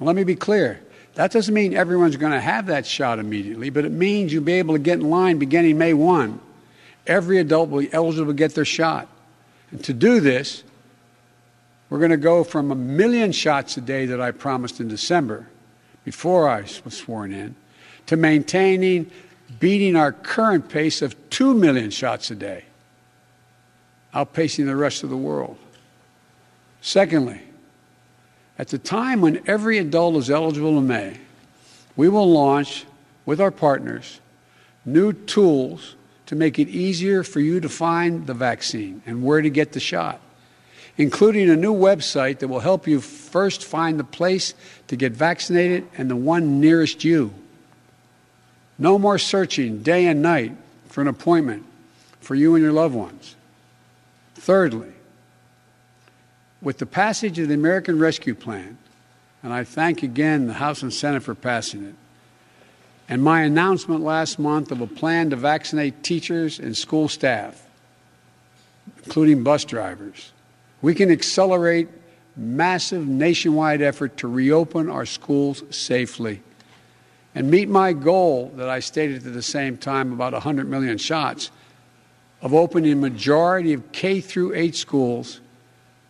Let 0.00 0.14
me 0.14 0.24
be 0.24 0.36
clear. 0.36 0.80
That 1.14 1.32
doesn't 1.32 1.52
mean 1.52 1.74
everyone's 1.74 2.16
going 2.16 2.32
to 2.32 2.40
have 2.40 2.66
that 2.66 2.86
shot 2.86 3.18
immediately, 3.18 3.70
but 3.70 3.84
it 3.84 3.90
means 3.90 4.32
you'll 4.32 4.44
be 4.44 4.52
able 4.54 4.74
to 4.74 4.78
get 4.78 5.00
in 5.00 5.10
line 5.10 5.38
beginning 5.38 5.76
May 5.76 5.92
1. 5.92 6.40
Every 7.06 7.38
adult 7.38 7.70
will 7.70 7.80
be 7.80 7.92
eligible 7.92 8.32
to 8.32 8.36
get 8.36 8.54
their 8.54 8.64
shot. 8.64 9.08
And 9.70 9.82
to 9.84 9.92
do 9.92 10.20
this, 10.20 10.62
we're 11.90 11.98
going 11.98 12.10
to 12.10 12.16
go 12.16 12.44
from 12.44 12.70
a 12.70 12.74
million 12.74 13.32
shots 13.32 13.76
a 13.76 13.80
day 13.80 14.06
that 14.06 14.20
I 14.20 14.30
promised 14.30 14.80
in 14.80 14.88
December 14.88 15.46
before 16.04 16.48
I 16.48 16.60
was 16.84 16.96
sworn 16.96 17.32
in 17.32 17.54
to 18.06 18.16
maintaining, 18.16 19.10
beating 19.58 19.96
our 19.96 20.12
current 20.12 20.68
pace 20.68 21.02
of 21.02 21.16
2 21.30 21.54
million 21.54 21.90
shots 21.90 22.30
a 22.30 22.34
day, 22.34 22.64
outpacing 24.14 24.66
the 24.66 24.76
rest 24.76 25.02
of 25.02 25.10
the 25.10 25.16
world. 25.16 25.56
Secondly, 26.80 27.42
at 28.58 28.68
the 28.68 28.78
time 28.78 29.20
when 29.20 29.42
every 29.46 29.78
adult 29.78 30.16
is 30.16 30.30
eligible 30.30 30.78
in 30.78 30.86
May, 30.86 31.18
we 31.96 32.08
will 32.08 32.30
launch 32.30 32.84
with 33.26 33.40
our 33.40 33.50
partners 33.50 34.20
new 34.84 35.12
tools 35.12 35.96
to 36.26 36.34
make 36.34 36.58
it 36.58 36.68
easier 36.68 37.22
for 37.22 37.40
you 37.40 37.60
to 37.60 37.68
find 37.68 38.26
the 38.26 38.34
vaccine 38.34 39.02
and 39.06 39.22
where 39.22 39.42
to 39.42 39.50
get 39.50 39.72
the 39.72 39.80
shot, 39.80 40.20
including 40.98 41.48
a 41.48 41.56
new 41.56 41.72
website 41.72 42.40
that 42.40 42.48
will 42.48 42.58
help 42.58 42.88
you 42.88 43.00
first 43.00 43.64
find 43.64 43.98
the 43.98 44.04
place 44.04 44.52
to 44.88 44.96
get 44.96 45.12
vaccinated 45.12 45.86
and 45.96 46.10
the 46.10 46.16
one 46.16 46.60
nearest 46.60 47.04
you. 47.04 47.32
No 48.78 48.98
more 48.98 49.16
searching 49.16 49.82
day 49.82 50.06
and 50.06 50.20
night 50.20 50.52
for 50.88 51.00
an 51.00 51.08
appointment 51.08 51.64
for 52.20 52.34
you 52.34 52.56
and 52.56 52.62
your 52.62 52.72
loved 52.72 52.96
ones. 52.96 53.36
Thirdly, 54.34 54.92
with 56.60 56.78
the 56.78 56.86
passage 56.86 57.38
of 57.38 57.48
the 57.48 57.54
American 57.54 57.98
Rescue 58.00 58.34
Plan, 58.34 58.76
and 59.42 59.52
I 59.52 59.62
thank 59.62 60.02
again 60.02 60.48
the 60.48 60.54
House 60.54 60.82
and 60.82 60.92
Senate 60.92 61.22
for 61.22 61.34
passing 61.36 61.84
it, 61.84 61.94
and 63.08 63.22
my 63.22 63.42
announcement 63.42 64.02
last 64.02 64.38
month 64.38 64.72
of 64.72 64.80
a 64.80 64.86
plan 64.86 65.30
to 65.30 65.36
vaccinate 65.36 66.02
teachers 66.02 66.58
and 66.58 66.76
school 66.76 67.08
staff, 67.08 67.64
including 69.04 69.44
bus 69.44 69.64
drivers, 69.64 70.32
we 70.82 70.94
can 70.94 71.10
accelerate 71.10 71.88
massive 72.36 73.06
nationwide 73.06 73.82
effort 73.82 74.16
to 74.18 74.28
reopen 74.28 74.88
our 74.88 75.04
schools 75.04 75.62
safely 75.70 76.40
and 77.34 77.50
meet 77.50 77.68
my 77.68 77.92
goal 77.92 78.52
that 78.56 78.68
I 78.68 78.80
stated 78.80 79.26
at 79.26 79.32
the 79.32 79.42
same 79.42 79.76
time 79.76 80.12
about 80.12 80.32
100 80.32 80.68
million 80.68 80.98
shots 80.98 81.50
of 82.40 82.54
opening 82.54 82.92
a 82.92 82.96
majority 82.96 83.72
of 83.72 83.90
K 83.92 84.20
through 84.20 84.54
8 84.54 84.74
schools 84.74 85.40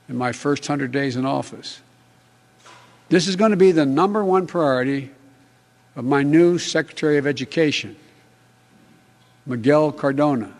in 0.09 0.17
my 0.17 0.33
first 0.33 0.69
100 0.69 0.93
days 0.93 1.17
in 1.17 1.25
office. 1.25 1.81
This 3.09 3.27
is 3.27 3.37
going 3.37 3.53
to 3.53 3.57
be 3.57 3.73
the 3.73 3.87
number 3.87 4.23
one 4.23 4.47
priority 4.47 5.11
of 5.97 6.05
my 6.05 6.23
new 6.23 6.59
Secretary 6.59 7.17
of 7.17 7.27
Education, 7.27 7.97
Miguel 9.47 9.93
Cardona. 9.93 10.53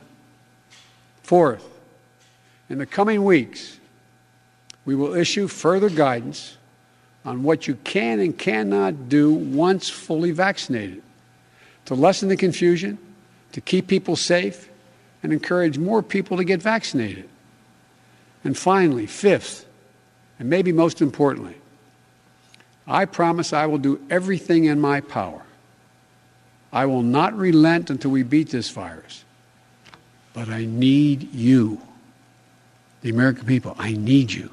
Fourth, 1.23 1.67
in 2.71 2.79
the 2.79 2.87
coming 2.87 3.23
weeks, 3.23 3.78
we 4.89 4.95
will 4.95 5.15
issue 5.15 5.47
further 5.47 5.91
guidance 5.91 6.57
on 7.23 7.43
what 7.43 7.69
you 7.69 7.75
can 7.85 8.21
and 8.21 8.39
cannot 8.39 9.11
do 9.11 9.31
once 9.31 9.91
fully 9.91 10.31
vaccinated 10.31 11.03
to 11.85 11.95
lessen 11.95 12.31
the 12.31 12.37
confusion, 12.39 12.97
to 13.53 13.61
keep 13.61 13.87
people 13.87 14.17
safe, 14.17 14.71
and 15.23 15.31
encourage 15.31 15.77
more 15.77 16.03
people 16.03 16.39
to 16.39 16.45
get 16.45 16.63
vaccinated. 16.63 17.29
And 18.45 18.57
finally, 18.57 19.05
fifth, 19.05 19.67
and 20.39 20.49
maybe 20.49 20.73
most 20.73 21.03
importantly, 21.03 21.57
I 22.87 23.05
promise 23.05 23.53
I 23.53 23.67
will 23.67 23.77
do 23.77 24.01
everything 24.09 24.65
in 24.65 24.81
my 24.81 25.03
power. 25.03 25.43
I 26.73 26.87
will 26.87 27.03
not 27.03 27.37
relent 27.37 27.91
until 27.91 28.11
we 28.11 28.23
beat 28.23 28.49
this 28.49 28.71
virus. 28.71 29.23
But 30.33 30.49
I 30.49 30.65
need 30.65 31.35
you, 31.35 31.79
the 33.03 33.11
American 33.11 33.45
people. 33.45 33.77
I 33.79 33.93
need 33.93 34.33
you. 34.33 34.51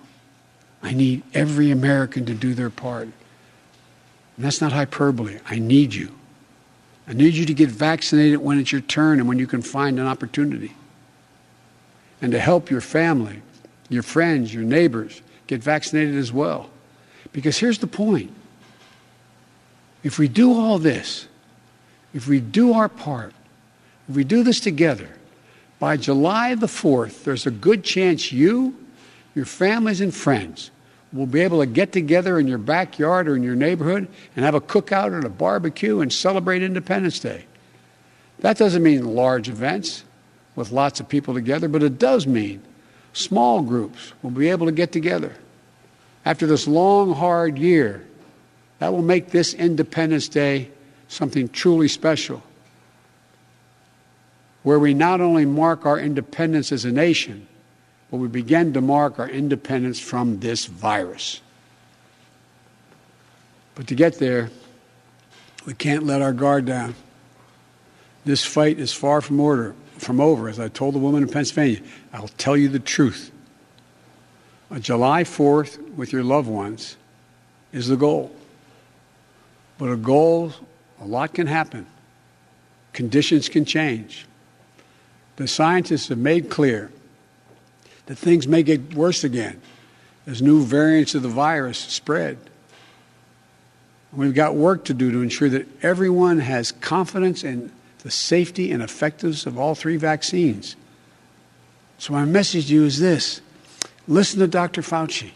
I 0.86 0.94
need 0.94 1.24
every 1.34 1.72
American 1.72 2.26
to 2.26 2.34
do 2.34 2.54
their 2.54 2.70
part. 2.70 3.04
And 3.04 4.46
that's 4.46 4.62
not 4.62 4.72
hyperbole. 4.72 5.40
I 5.46 5.60
need 5.60 5.94
you. 5.94 6.14
I 7.08 7.14
need 7.14 7.34
you 7.34 7.46
to 7.46 7.54
get 7.54 7.70
vaccinated 7.70 8.40
when 8.40 8.60
it's 8.60 8.72
your 8.72 8.82
turn 8.82 9.20
and 9.20 9.28
when 9.28 9.40
you 9.40 9.48
can 9.48 9.62
find 9.62 10.00
an 10.00 10.06
opportunity. 10.06 10.74
And 12.22 12.32
to 12.32 12.40
help 12.40 12.70
your 12.70 12.82
family 12.82 13.42
your 13.90 14.04
friends, 14.04 14.54
your 14.54 14.64
neighbors 14.64 15.22
get 15.48 15.62
vaccinated 15.62 16.16
as 16.16 16.32
well. 16.32 16.70
Because 17.32 17.58
here's 17.58 17.80
the 17.80 17.88
point 17.88 18.32
if 20.04 20.20
we 20.20 20.28
do 20.28 20.54
all 20.54 20.78
this, 20.78 21.28
if 22.14 22.28
we 22.28 22.40
do 22.40 22.74
our 22.74 22.90
part, 22.90 23.34
if 24.08 24.16
we 24.16 24.24
do 24.24 24.44
this 24.44 24.60
together, 24.60 25.10
by 25.80 25.98
July 25.98 26.56
the 26.56 26.68
4th, 26.68 27.24
there's 27.24 27.46
a 27.46 27.52
good 27.52 27.84
chance 27.84 28.32
you, 28.32 28.76
your 29.34 29.46
families, 29.46 30.00
and 30.02 30.14
friends 30.14 30.72
will 31.16 31.26
be 31.26 31.40
able 31.40 31.60
to 31.60 31.66
get 31.66 31.94
together 31.94 32.38
in 32.38 32.48
your 32.48 32.58
backyard 32.58 33.28
or 33.28 33.36
in 33.36 33.44
your 33.44 33.56
neighborhood 33.56 34.08
and 34.36 34.44
have 34.44 34.54
a 34.54 34.62
cookout 34.62 35.14
and 35.14 35.24
a 35.24 35.30
barbecue 35.30 36.02
and 36.02 36.12
celebrate 36.12 36.62
Independence 36.62 37.20
Day. 37.20 37.46
That 38.40 38.58
doesn't 38.58 38.84
mean 38.84 39.16
large 39.16 39.48
events 39.48 40.04
with 40.56 40.72
lots 40.72 41.00
of 41.00 41.08
people 41.08 41.34
together, 41.34 41.70
but 41.70 41.84
it 41.84 41.98
does 41.98 42.28
mean 42.28 42.62
small 43.14 43.62
groups 43.62 44.14
will 44.22 44.30
be 44.30 44.50
able 44.50 44.66
to 44.66 44.74
get 44.74 44.92
together. 44.92 45.34
After 46.26 46.46
this 46.46 46.68
long, 46.68 47.14
hard 47.14 47.58
year, 47.58 48.06
that 48.80 48.92
will 48.92 49.02
make 49.02 49.30
this 49.30 49.54
Independence 49.54 50.28
Day 50.28 50.70
something 51.08 51.48
truly 51.48 51.88
special, 51.88 52.44
where 54.64 54.80
we 54.80 54.94
not 54.94 55.22
only 55.22 55.46
mark 55.46 55.86
our 55.86 56.00
independence 56.00 56.74
as 56.74 56.84
a 56.84 56.92
nation, 56.92 57.48
but 58.12 58.18
we 58.18 58.28
begin 58.28 58.74
to 58.74 58.82
mark 58.82 59.20
our 59.20 59.30
independence 59.30 60.00
from 60.00 60.40
this 60.40 60.66
virus. 60.66 61.42
But 63.76 63.88
to 63.88 63.96
get 63.96 64.20
there, 64.20 64.50
we 65.66 65.74
can't 65.74 66.06
let 66.06 66.22
our 66.22 66.34
guard 66.34 66.66
down. 66.66 66.96
This 68.24 68.44
fight 68.46 68.80
is 68.80 68.94
far 68.94 69.22
from 69.22 69.40
order 69.40 69.76
from 69.98 70.20
over, 70.20 70.50
as 70.50 70.60
I 70.60 70.68
told 70.68 70.94
the 70.96 71.00
woman 71.00 71.24
in 71.24 71.30
Pennsylvania. 71.30 71.82
I'll 72.14 72.28
tell 72.28 72.58
you 72.58 72.68
the 72.68 72.80
truth. 72.80 73.32
A 74.72 74.80
July 74.80 75.24
4th 75.24 75.96
with 75.96 76.12
your 76.12 76.24
loved 76.24 76.50
ones 76.50 76.98
is 77.72 77.88
the 77.88 77.96
goal. 77.96 78.36
But 79.78 79.92
a 79.92 79.96
goal, 79.96 80.54
a 81.00 81.06
lot 81.06 81.34
can 81.34 81.48
happen. 81.48 81.86
Conditions 82.94 83.50
can 83.50 83.66
change. 83.66 84.26
The 85.36 85.48
scientists 85.48 86.08
have 86.10 86.18
made 86.18 86.50
clear 86.50 86.92
that 88.06 88.16
things 88.16 88.48
may 88.48 88.64
get 88.64 88.94
worse 88.94 89.24
again 89.24 89.62
as 90.28 90.42
new 90.42 90.64
variants 90.64 91.16
of 91.16 91.22
the 91.22 91.30
virus 91.30 91.78
spread. 91.78 92.38
We've 94.14 94.34
got 94.34 94.56
work 94.56 94.86
to 94.86 94.94
do 94.94 95.12
to 95.12 95.22
ensure 95.22 95.50
that 95.50 95.68
everyone 95.84 96.40
has 96.40 96.72
confidence 96.72 97.44
in 97.44 97.72
the 98.00 98.12
safety 98.12 98.72
and 98.72 98.82
effectiveness 98.82 99.46
of 99.46 99.58
all 99.58 99.76
three 99.76 99.98
vaccines. 99.98 100.76
So, 101.98 102.14
my 102.14 102.26
message 102.26 102.68
to 102.68 102.74
you 102.74 102.86
is 102.86 103.00
this 103.00 103.42
listen 104.08 104.40
to 104.40 104.48
Dr. 104.48 104.82
Fauci, 104.82 105.32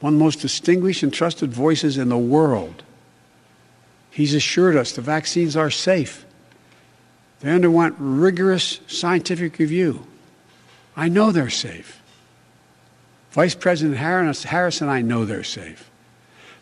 one 0.00 0.14
of 0.14 0.18
the 0.18 0.24
most 0.24 0.40
distinguished 0.40 1.02
and 1.02 1.12
trusted 1.12 1.52
voices 1.52 1.98
in 1.98 2.08
the 2.08 2.18
world. 2.18 2.82
He's 4.10 4.34
assured 4.34 4.76
us 4.76 4.92
the 4.92 5.02
vaccines 5.02 5.56
are 5.56 5.70
safe. 5.70 6.24
They 7.40 7.50
underwent 7.50 7.96
rigorous 7.98 8.80
scientific 8.86 9.58
review. 9.58 10.06
I 11.00 11.08
know 11.08 11.32
they're 11.32 11.48
safe. 11.48 11.98
Vice 13.30 13.54
President 13.54 13.96
Harris 13.96 14.82
and 14.82 14.90
I 14.90 15.00
know 15.00 15.24
they're 15.24 15.42
safe. 15.42 15.90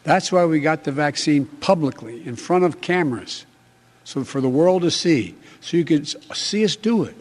That's 0.04 0.30
why 0.30 0.44
we 0.44 0.60
got 0.60 0.84
the 0.84 0.92
vaccine 0.92 1.46
publicly 1.46 2.24
in 2.24 2.36
front 2.36 2.62
of 2.62 2.80
cameras, 2.80 3.46
so 4.04 4.22
for 4.22 4.40
the 4.40 4.48
world 4.48 4.82
to 4.82 4.92
see, 4.92 5.34
so 5.60 5.76
you 5.76 5.84
could 5.84 6.06
see 6.36 6.64
us 6.64 6.76
do 6.76 7.02
it. 7.02 7.16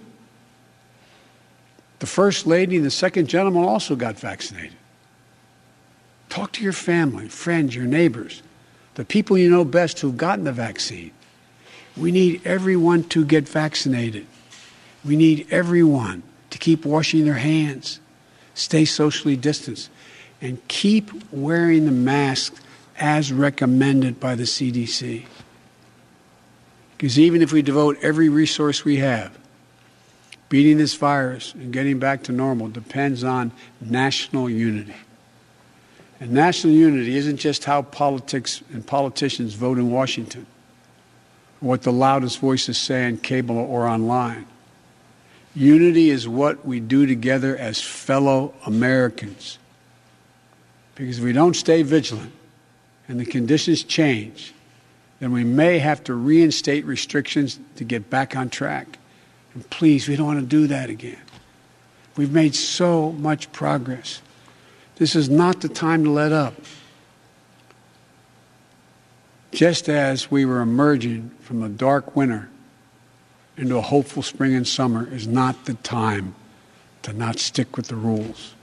The 1.98 2.06
First 2.06 2.46
Lady 2.46 2.76
and 2.76 2.86
the 2.86 2.92
Second 2.92 3.28
Gentleman 3.28 3.64
also 3.64 3.96
got 3.96 4.20
vaccinated. 4.20 4.78
Talk 6.30 6.52
to 6.52 6.64
your 6.64 6.72
family, 6.72 7.30
friends, 7.30 7.76
your 7.76 7.86
neighbors, 7.86 8.44
the 8.94 9.04
people 9.04 9.40
you 9.40 9.50
know 9.50 9.66
best 9.66 10.02
who've 10.02 10.16
gotten 10.16 10.46
the 10.46 10.52
vaccine. 10.52 11.10
We 11.98 12.12
need 12.12 12.46
everyone 12.46 13.06
to 13.06 13.26
get 13.26 13.50
vaccinated. 13.50 14.28
We 15.04 15.16
need 15.16 15.48
everyone 15.50 16.22
to 16.58 16.64
keep 16.64 16.86
washing 16.86 17.24
their 17.24 17.36
hands, 17.36 18.00
stay 18.56 18.84
socially 18.84 19.36
distanced, 19.36 19.92
and 20.42 20.66
keep 20.68 21.12
wearing 21.32 21.86
the 21.86 21.92
mask 21.92 22.56
as 22.98 23.32
recommended 23.32 24.20
by 24.20 24.34
the 24.34 24.44
CDC. 24.44 25.26
Because 26.98 27.20
even 27.20 27.44
if 27.44 27.52
we 27.52 27.62
devote 27.62 27.98
every 28.02 28.28
resource 28.28 28.84
we 28.84 28.98
have, 28.98 29.38
beating 30.50 30.80
this 30.80 30.96
virus 30.96 31.54
and 31.54 31.72
getting 31.72 32.00
back 32.00 32.24
to 32.24 32.32
normal 32.32 32.70
depends 32.70 33.24
on 33.24 33.52
national 33.80 34.50
unity. 34.50 34.96
And 36.20 36.32
national 36.32 36.74
unity 36.74 37.16
isn't 37.18 37.38
just 37.38 37.66
how 37.66 37.84
politics 37.84 38.64
and 38.74 38.86
politicians 38.86 39.54
vote 39.54 39.78
in 39.78 39.92
Washington, 39.92 40.48
what 41.60 41.84
the 41.84 41.92
loudest 41.92 42.40
voices 42.40 42.80
say 42.80 43.06
on 43.06 43.18
cable 43.18 43.60
or 43.60 43.88
online. 43.88 44.48
Unity 45.56 46.10
is 46.10 46.28
what 46.28 46.66
we 46.66 46.80
do 46.80 47.06
together 47.06 47.58
as 47.58 47.82
fellow 47.82 48.54
Americans. 48.66 49.58
Because 50.96 51.20
if 51.20 51.24
we 51.24 51.34
don't 51.34 51.56
stay 51.56 51.82
vigilant 51.84 52.32
and 53.08 53.20
the 53.20 53.26
conditions 53.26 53.84
change, 53.84 54.54
then 55.20 55.32
we 55.32 55.44
may 55.44 55.80
have 55.80 56.04
to 56.06 56.14
reinstate 56.14 56.86
restrictions 56.86 57.60
to 57.76 57.84
get 57.84 58.10
back 58.10 58.36
on 58.36 58.50
track. 58.50 59.00
And 59.54 59.68
please, 59.70 60.08
we 60.08 60.16
don't 60.16 60.28
want 60.28 60.40
to 60.40 60.46
do 60.46 60.68
that 60.68 60.90
again. 60.90 61.22
We've 62.16 62.32
made 62.32 62.56
so 62.56 63.12
much 63.14 63.52
progress. 63.52 64.22
This 64.96 65.16
is 65.16 65.30
not 65.30 65.62
the 65.62 65.70
time 65.70 66.04
to 66.04 66.10
let 66.10 66.32
up. 66.32 66.56
Just 69.52 69.90
as 69.90 70.30
we 70.30 70.46
were 70.46 70.62
emerging 70.62 71.32
from 71.42 71.64
a 71.64 71.70
dark 71.70 72.16
winter 72.16 72.50
into 73.58 73.78
a 73.78 73.82
hopeful 73.82 74.22
spring 74.22 74.54
and 74.54 74.68
summer 74.68 75.12
is 75.12 75.28
not 75.28 75.66
the 75.66 75.74
time 75.76 76.36
to 77.02 77.12
not 77.12 77.40
stick 77.40 77.76
with 77.76 77.88
the 77.88 77.96
rules. 77.96 78.54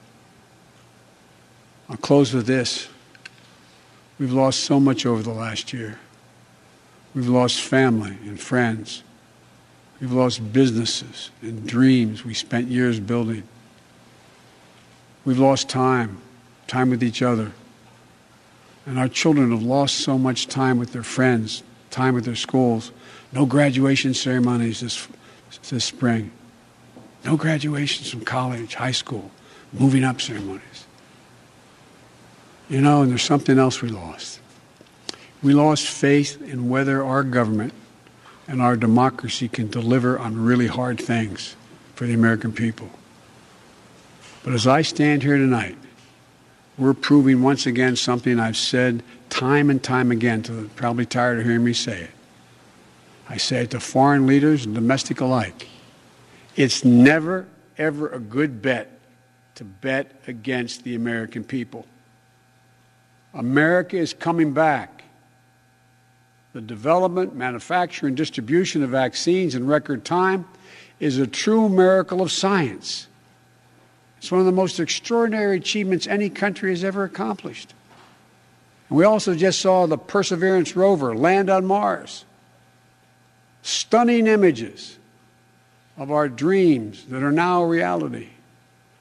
I'll 1.88 1.96
close 1.96 2.32
with 2.32 2.46
this. 2.46 2.88
We've 4.18 4.32
lost 4.32 4.60
so 4.60 4.78
much 4.78 5.04
over 5.04 5.22
the 5.22 5.32
last 5.32 5.72
year. 5.72 5.98
We've 7.14 7.28
lost 7.28 7.60
family 7.60 8.16
and 8.24 8.40
friends. 8.40 9.02
We've 10.00 10.12
lost 10.12 10.52
businesses 10.52 11.30
and 11.42 11.66
dreams 11.66 12.24
we 12.24 12.34
spent 12.34 12.68
years 12.68 13.00
building. 13.00 13.42
We've 15.24 15.38
lost 15.38 15.68
time, 15.68 16.18
time 16.66 16.90
with 16.90 17.02
each 17.02 17.22
other. 17.22 17.52
And 18.86 18.98
our 18.98 19.08
children 19.08 19.50
have 19.50 19.62
lost 19.62 19.96
so 19.96 20.18
much 20.18 20.46
time 20.46 20.78
with 20.78 20.92
their 20.92 21.02
friends, 21.02 21.62
time 21.90 22.14
with 22.14 22.24
their 22.24 22.36
schools. 22.36 22.92
No 23.34 23.46
graduation 23.46 24.14
ceremonies 24.14 24.80
this, 24.80 25.08
this 25.68 25.84
spring. 25.84 26.30
No 27.24 27.36
graduations 27.36 28.08
from 28.08 28.24
college, 28.24 28.76
high 28.76 28.92
school, 28.92 29.30
moving 29.72 30.04
up 30.04 30.20
ceremonies. 30.20 30.86
You 32.68 32.80
know, 32.80 33.02
and 33.02 33.10
there's 33.10 33.22
something 33.22 33.58
else 33.58 33.82
we 33.82 33.88
lost. 33.88 34.40
We 35.42 35.52
lost 35.52 35.86
faith 35.86 36.40
in 36.40 36.68
whether 36.68 37.04
our 37.04 37.24
government 37.24 37.74
and 38.46 38.62
our 38.62 38.76
democracy 38.76 39.48
can 39.48 39.68
deliver 39.68 40.18
on 40.18 40.44
really 40.44 40.68
hard 40.68 41.00
things 41.00 41.56
for 41.94 42.06
the 42.06 42.14
American 42.14 42.52
people. 42.52 42.88
But 44.44 44.52
as 44.52 44.66
I 44.66 44.82
stand 44.82 45.22
here 45.22 45.36
tonight, 45.36 45.76
we're 46.78 46.94
proving 46.94 47.42
once 47.42 47.66
again 47.66 47.96
something 47.96 48.38
I've 48.38 48.56
said 48.56 49.02
time 49.28 49.70
and 49.70 49.82
time 49.82 50.10
again, 50.12 50.42
to 50.44 50.70
probably 50.76 51.06
tired 51.06 51.38
of 51.40 51.44
hearing 51.44 51.64
me 51.64 51.72
say 51.72 52.02
it. 52.02 52.10
I 53.28 53.36
say 53.38 53.62
it 53.62 53.70
to 53.70 53.80
foreign 53.80 54.26
leaders 54.26 54.66
and 54.66 54.74
domestic 54.74 55.20
alike. 55.20 55.68
It's 56.56 56.84
never, 56.84 57.46
ever 57.78 58.08
a 58.08 58.18
good 58.18 58.60
bet 58.60 58.90
to 59.56 59.64
bet 59.64 60.20
against 60.26 60.84
the 60.84 60.94
American 60.94 61.44
people. 61.44 61.86
America 63.32 63.96
is 63.96 64.12
coming 64.14 64.52
back. 64.52 65.02
The 66.52 66.60
development, 66.60 67.34
manufacture, 67.34 68.06
and 68.06 68.16
distribution 68.16 68.82
of 68.82 68.90
vaccines 68.90 69.54
in 69.54 69.66
record 69.66 70.04
time 70.04 70.46
is 71.00 71.18
a 71.18 71.26
true 71.26 71.68
miracle 71.68 72.22
of 72.22 72.30
science. 72.30 73.08
It's 74.18 74.30
one 74.30 74.40
of 74.40 74.46
the 74.46 74.52
most 74.52 74.78
extraordinary 74.78 75.56
achievements 75.56 76.06
any 76.06 76.30
country 76.30 76.70
has 76.70 76.84
ever 76.84 77.04
accomplished. 77.04 77.74
And 78.88 78.98
we 78.98 79.04
also 79.04 79.34
just 79.34 79.60
saw 79.60 79.86
the 79.86 79.98
Perseverance 79.98 80.76
rover 80.76 81.16
land 81.16 81.50
on 81.50 81.64
Mars. 81.64 82.24
Stunning 83.64 84.26
images 84.26 84.98
of 85.96 86.10
our 86.10 86.28
dreams 86.28 87.06
that 87.06 87.22
are 87.22 87.32
now 87.32 87.64
reality. 87.64 88.28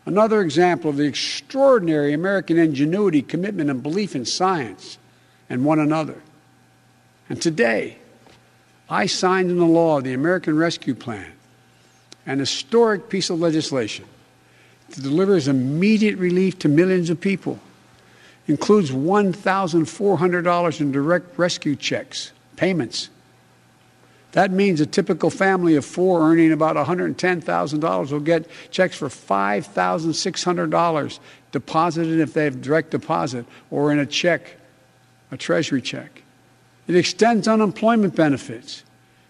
Another 0.06 0.40
example 0.40 0.90
of 0.90 0.96
the 0.96 1.04
extraordinary 1.04 2.14
American 2.14 2.58
ingenuity, 2.58 3.22
commitment, 3.22 3.70
and 3.70 3.84
belief 3.84 4.16
in 4.16 4.24
science 4.24 4.98
and 5.50 5.66
one 5.66 5.80
another. 5.80 6.22
And 7.28 7.42
today, 7.42 7.98
I 8.90 9.06
signed 9.06 9.52
into 9.52 9.66
law 9.66 10.00
the 10.00 10.14
American 10.14 10.56
Rescue 10.56 10.96
Plan, 10.96 11.34
an 12.26 12.40
historic 12.40 13.10
piece 13.10 13.30
of 13.30 13.42
legislation 13.42 14.06
that 14.88 15.02
delivers 15.02 15.50
immediate 15.50 16.18
relief 16.18 16.58
to 16.60 16.70
millions 16.70 17.10
of 17.10 17.20
people. 17.20 17.60
Includes 18.48 18.92
$1,400 18.92 20.80
in 20.80 20.92
direct 20.94 21.38
rescue 21.38 21.76
checks, 21.76 22.32
payments. 22.56 23.10
That 24.34 24.52
means 24.52 24.82
a 24.82 24.86
typical 24.86 25.30
family 25.30 25.76
of 25.76 25.86
four 25.86 26.22
earning 26.22 26.52
about 26.52 26.76
$110,000 26.76 28.12
will 28.12 28.20
get 28.20 28.50
checks 28.72 28.98
for 28.98 29.08
$5,600 29.08 31.20
deposited 31.52 32.20
if 32.20 32.34
they 32.34 32.44
have 32.46 32.60
direct 32.62 32.90
deposit 32.90 33.46
or 33.70 33.92
in 33.92 34.00
a 34.00 34.08
check, 34.08 34.58
a 35.32 35.38
treasury 35.38 35.82
check. 35.82 36.24
It 36.88 36.96
extends 36.96 37.48
unemployment 37.48 38.16
benefits. 38.16 38.84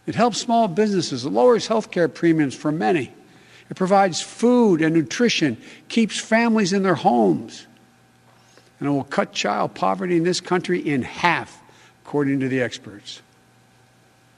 It 0.07 0.15
helps 0.15 0.37
small 0.37 0.69
businesses. 0.69 1.25
It 1.25 1.31
lowers 1.31 1.67
health 1.67 1.91
care 1.91 2.07
premiums 2.07 2.55
for 2.55 2.71
many. 2.71 3.11
It 3.69 3.75
provides 3.75 4.21
food 4.21 4.81
and 4.81 4.95
nutrition, 4.95 5.57
keeps 5.89 6.17
families 6.17 6.71
in 6.71 6.83
their 6.83 6.95
homes, 6.95 7.67
and 8.79 8.87
it 8.87 8.91
will 8.91 9.03
cut 9.03 9.33
child 9.33 9.75
poverty 9.75 10.15
in 10.15 10.23
this 10.23 10.39
country 10.39 10.79
in 10.79 11.01
half, 11.01 11.61
according 12.05 12.39
to 12.39 12.47
the 12.47 12.61
experts. 12.61 13.21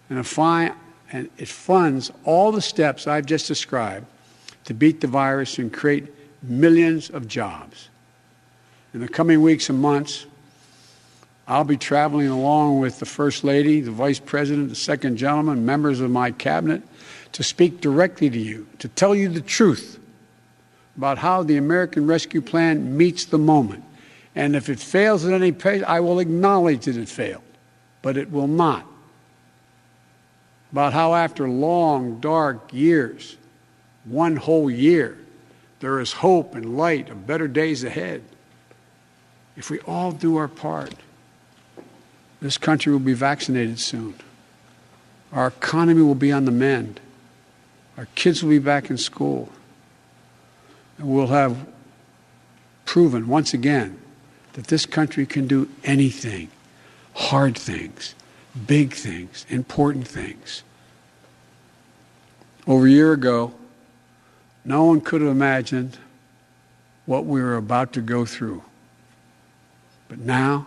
And 0.09 0.19
it, 0.19 0.73
and 1.11 1.29
it 1.37 1.47
funds 1.47 2.11
all 2.23 2.51
the 2.51 2.61
steps 2.61 3.07
I've 3.07 3.25
just 3.25 3.47
described 3.47 4.05
to 4.65 4.73
beat 4.73 5.01
the 5.01 5.07
virus 5.07 5.57
and 5.57 5.71
create 5.71 6.07
millions 6.43 7.09
of 7.09 7.27
jobs. 7.27 7.89
In 8.93 9.01
the 9.01 9.07
coming 9.07 9.41
weeks 9.41 9.69
and 9.69 9.79
months, 9.79 10.25
I'll 11.47 11.63
be 11.63 11.77
traveling 11.77 12.27
along 12.27 12.79
with 12.79 12.99
the 12.99 13.05
First 13.05 13.43
Lady, 13.43 13.81
the 13.81 13.91
Vice 13.91 14.19
President, 14.19 14.69
the 14.69 14.75
Second 14.75 15.17
Gentleman, 15.17 15.65
members 15.65 15.99
of 15.99 16.09
my 16.09 16.31
cabinet 16.31 16.81
to 17.33 17.43
speak 17.43 17.81
directly 17.81 18.29
to 18.29 18.39
you, 18.39 18.65
to 18.79 18.87
tell 18.87 19.13
you 19.13 19.29
the 19.29 19.41
truth 19.41 19.99
about 20.97 21.17
how 21.17 21.43
the 21.43 21.57
American 21.57 22.07
Rescue 22.07 22.41
Plan 22.41 22.97
meets 22.97 23.25
the 23.25 23.37
moment. 23.37 23.83
And 24.33 24.55
if 24.55 24.69
it 24.69 24.79
fails 24.79 25.25
at 25.25 25.33
any 25.33 25.51
pace, 25.51 25.83
I 25.85 25.99
will 25.99 26.19
acknowledge 26.19 26.85
that 26.85 26.97
it 26.97 27.09
failed, 27.09 27.43
but 28.01 28.17
it 28.17 28.31
will 28.31 28.47
not. 28.47 28.87
About 30.71 30.93
how, 30.93 31.15
after 31.15 31.47
long, 31.47 32.19
dark 32.19 32.73
years, 32.73 33.37
one 34.03 34.35
whole 34.35 34.69
year, 34.69 35.17
there 35.79 35.99
is 35.99 36.13
hope 36.13 36.55
and 36.55 36.77
light 36.77 37.09
of 37.09 37.27
better 37.27 37.47
days 37.47 37.83
ahead. 37.83 38.23
If 39.55 39.69
we 39.69 39.79
all 39.81 40.11
do 40.11 40.37
our 40.37 40.47
part, 40.47 40.93
this 42.41 42.57
country 42.57 42.91
will 42.91 42.99
be 42.99 43.13
vaccinated 43.13 43.79
soon. 43.79 44.15
Our 45.31 45.47
economy 45.47 46.01
will 46.01 46.15
be 46.15 46.31
on 46.31 46.45
the 46.45 46.51
mend. 46.51 46.99
Our 47.97 48.07
kids 48.15 48.43
will 48.43 48.49
be 48.49 48.59
back 48.59 48.89
in 48.89 48.97
school. 48.97 49.49
And 50.97 51.07
we'll 51.07 51.27
have 51.27 51.57
proven 52.85 53.27
once 53.27 53.53
again 53.53 53.99
that 54.53 54.67
this 54.67 54.85
country 54.85 55.25
can 55.25 55.47
do 55.47 55.69
anything 55.83 56.49
hard 57.15 57.57
things, 57.57 58.13
big 58.67 58.93
things, 58.93 59.45
important 59.49 60.07
things. 60.07 60.63
Over 62.67 62.87
a 62.87 62.89
year 62.89 63.13
ago, 63.13 63.53
no 64.63 64.85
one 64.85 65.01
could 65.01 65.21
have 65.21 65.29
imagined 65.29 65.97
what 67.05 67.25
we 67.25 67.41
were 67.41 67.57
about 67.57 67.93
to 67.93 68.01
go 68.01 68.25
through. 68.25 68.63
But 70.07 70.19
now, 70.19 70.65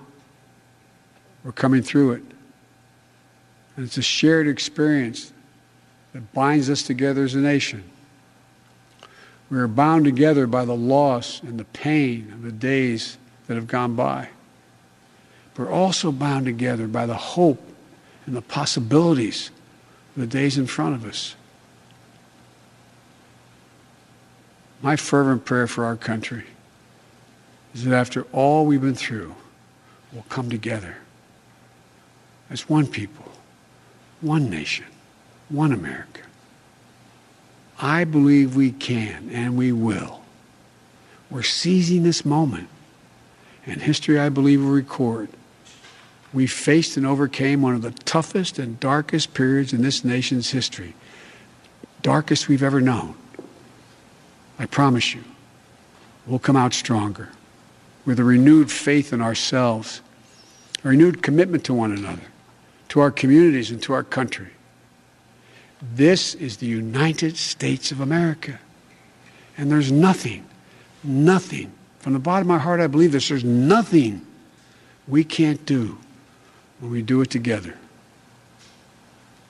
we're 1.43 1.53
coming 1.53 1.83
through 1.83 2.13
it. 2.13 2.23
And 3.77 3.87
it's 3.87 3.97
a 3.97 4.03
shared 4.03 4.47
experience 4.47 5.33
that 6.13 6.33
binds 6.33 6.69
us 6.71 6.83
together 6.83 7.25
as 7.25 7.35
a 7.35 7.39
nation. 7.39 7.85
We 9.51 9.59
are 9.59 9.69
bound 9.69 10.05
together 10.05 10.47
by 10.47 10.65
the 10.65 10.77
loss 10.77 11.43
and 11.43 11.59
the 11.59 11.65
pain 11.65 12.31
of 12.33 12.43
the 12.43 12.53
days 12.53 13.17
that 13.47 13.55
have 13.55 13.67
gone 13.67 13.95
by. 13.95 14.29
We're 15.57 15.73
also 15.73 16.13
bound 16.13 16.47
together 16.47 16.87
by 16.87 17.07
the 17.07 17.17
hope 17.17 17.68
and 18.29 18.37
the 18.37 18.43
possibilities 18.43 19.51
of 20.15 20.21
the 20.21 20.27
days 20.27 20.59
in 20.59 20.67
front 20.67 20.95
of 20.95 21.07
us. 21.07 21.35
My 24.83 24.97
fervent 24.97 25.47
prayer 25.47 25.67
for 25.67 25.87
our 25.87 25.97
country 25.97 26.45
is 27.75 27.85
that 27.85 27.95
after 27.95 28.27
all 28.35 28.67
we've 28.67 28.83
been 28.83 28.95
through, 28.95 29.35
we'll 30.13 30.27
come 30.29 30.51
together 30.51 30.99
as 32.51 32.69
one 32.69 32.87
people, 32.87 33.33
one 34.21 34.51
nation, 34.51 34.85
one 35.49 35.73
America. 35.73 36.21
I 37.81 38.05
believe 38.05 38.55
we 38.55 38.73
can 38.73 39.31
and 39.33 39.57
we 39.57 39.73
will. 39.73 40.21
We're 41.31 41.43
seizing 41.43 42.03
this 42.03 42.27
moment. 42.27 42.69
And 43.65 43.81
history, 43.81 44.21
I 44.21 44.29
believe, 44.29 44.63
will 44.63 44.71
record. 44.71 45.31
We 46.33 46.47
faced 46.47 46.97
and 46.97 47.07
overcame 47.07 47.63
one 47.63 47.75
of 47.75 47.83
the 47.83 47.91
toughest 47.91 48.59
and 48.59 48.79
darkest 48.81 49.33
periods 49.33 49.73
in 49.73 49.83
this 49.83 50.05
nation's 50.05 50.51
history, 50.51 50.95
darkest 52.03 52.49
we've 52.49 52.63
ever 52.63 52.81
known. 52.81 53.15
I 54.59 54.67
promise 54.67 55.15
you, 55.15 55.25
we'll 56.27 56.39
come 56.39 56.57
out 56.57 56.75
stronger 56.75 57.31
with 58.05 58.19
a 58.19 58.25
renewed 58.25 58.71
faith 58.71 59.13
in 59.13 59.23
ourselves, 59.23 60.03
a 60.85 60.89
renewed 60.89 61.23
commitment 61.23 61.65
to 61.65 61.75
one 61.75 61.93
another, 61.93 62.23
to 62.89 63.01
our 63.01 63.11
communities, 63.11 63.71
and 63.71 63.83
to 63.83 63.93
our 63.93 64.05
country. 64.05 64.49
This 65.95 66.35
is 66.35 66.57
the 66.57 66.67
United 66.67 67.37
States 67.37 67.93
of 67.93 68.01
America. 68.01 68.59
And 69.57 69.71
there's 69.71 69.93
nothing, 69.93 70.47
nothing, 71.03 71.73
from 72.01 72.13
the 72.13 72.19
bottom 72.19 72.51
of 72.51 72.57
my 72.57 72.59
heart, 72.59 72.81
I 72.81 72.87
believe 72.87 73.13
this, 73.13 73.29
there's 73.29 73.45
nothing 73.45 74.25
we 75.07 75.25
can't 75.25 75.65
do 75.65 75.99
we 76.81 77.03
do 77.03 77.21
it 77.21 77.31
together. 77.31 77.75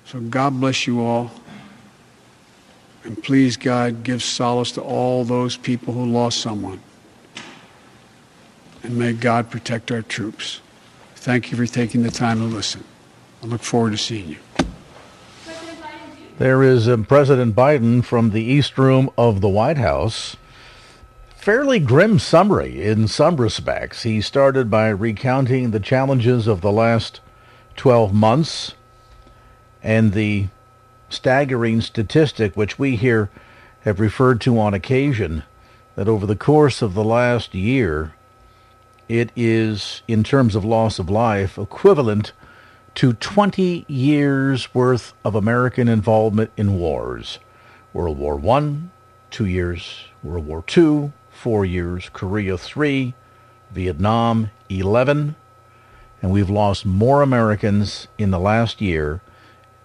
So 0.06 0.20
God 0.20 0.58
bless 0.60 0.86
you 0.86 1.00
all. 1.00 1.30
And 3.04 3.22
please, 3.22 3.56
God, 3.56 4.02
give 4.02 4.22
solace 4.22 4.72
to 4.72 4.82
all 4.82 5.24
those 5.24 5.56
people 5.56 5.94
who 5.94 6.04
lost 6.04 6.40
someone. 6.40 6.80
And 8.82 8.96
may 8.96 9.12
God 9.12 9.50
protect 9.50 9.92
our 9.92 10.02
troops. 10.02 10.60
Thank 11.16 11.50
you 11.50 11.56
for 11.56 11.66
taking 11.66 12.02
the 12.02 12.10
time 12.10 12.38
to 12.38 12.44
listen. 12.44 12.84
I 13.42 13.46
look 13.46 13.62
forward 13.62 13.90
to 13.90 13.98
seeing 13.98 14.28
you. 14.28 14.36
There 16.38 16.62
is 16.62 16.88
President 17.08 17.56
Biden 17.56 18.04
from 18.04 18.30
the 18.30 18.42
East 18.42 18.78
Room 18.78 19.10
of 19.18 19.40
the 19.40 19.48
White 19.48 19.78
House. 19.78 20.36
Fairly 21.38 21.78
grim 21.78 22.18
summary 22.18 22.82
in 22.82 23.06
some 23.06 23.36
respects. 23.36 24.02
He 24.02 24.20
started 24.20 24.68
by 24.68 24.88
recounting 24.88 25.70
the 25.70 25.80
challenges 25.80 26.48
of 26.48 26.60
the 26.60 26.72
last 26.72 27.20
12 27.76 28.12
months 28.12 28.74
and 29.80 30.12
the 30.12 30.48
staggering 31.08 31.80
statistic, 31.80 32.56
which 32.56 32.76
we 32.76 32.96
here 32.96 33.30
have 33.82 34.00
referred 34.00 34.40
to 34.42 34.58
on 34.58 34.74
occasion, 34.74 35.44
that 35.94 36.08
over 36.08 36.26
the 36.26 36.36
course 36.36 36.82
of 36.82 36.94
the 36.94 37.04
last 37.04 37.54
year, 37.54 38.14
it 39.08 39.30
is, 39.36 40.02
in 40.08 40.24
terms 40.24 40.56
of 40.56 40.64
loss 40.64 40.98
of 40.98 41.08
life, 41.08 41.56
equivalent 41.56 42.32
to 42.96 43.12
20 43.12 43.86
years 43.88 44.74
worth 44.74 45.14
of 45.24 45.36
American 45.36 45.88
involvement 45.88 46.50
in 46.56 46.78
wars. 46.78 47.38
World 47.92 48.18
War 48.18 48.44
I, 48.44 48.76
two 49.30 49.46
years, 49.46 50.04
World 50.22 50.44
War 50.44 50.64
II, 50.76 51.12
four 51.38 51.64
years, 51.64 52.10
Korea 52.12 52.58
three, 52.58 53.14
Vietnam 53.70 54.50
11, 54.68 55.36
and 56.20 56.32
we've 56.32 56.50
lost 56.50 56.84
more 56.84 57.22
Americans 57.22 58.08
in 58.18 58.32
the 58.32 58.40
last 58.40 58.80
year 58.80 59.20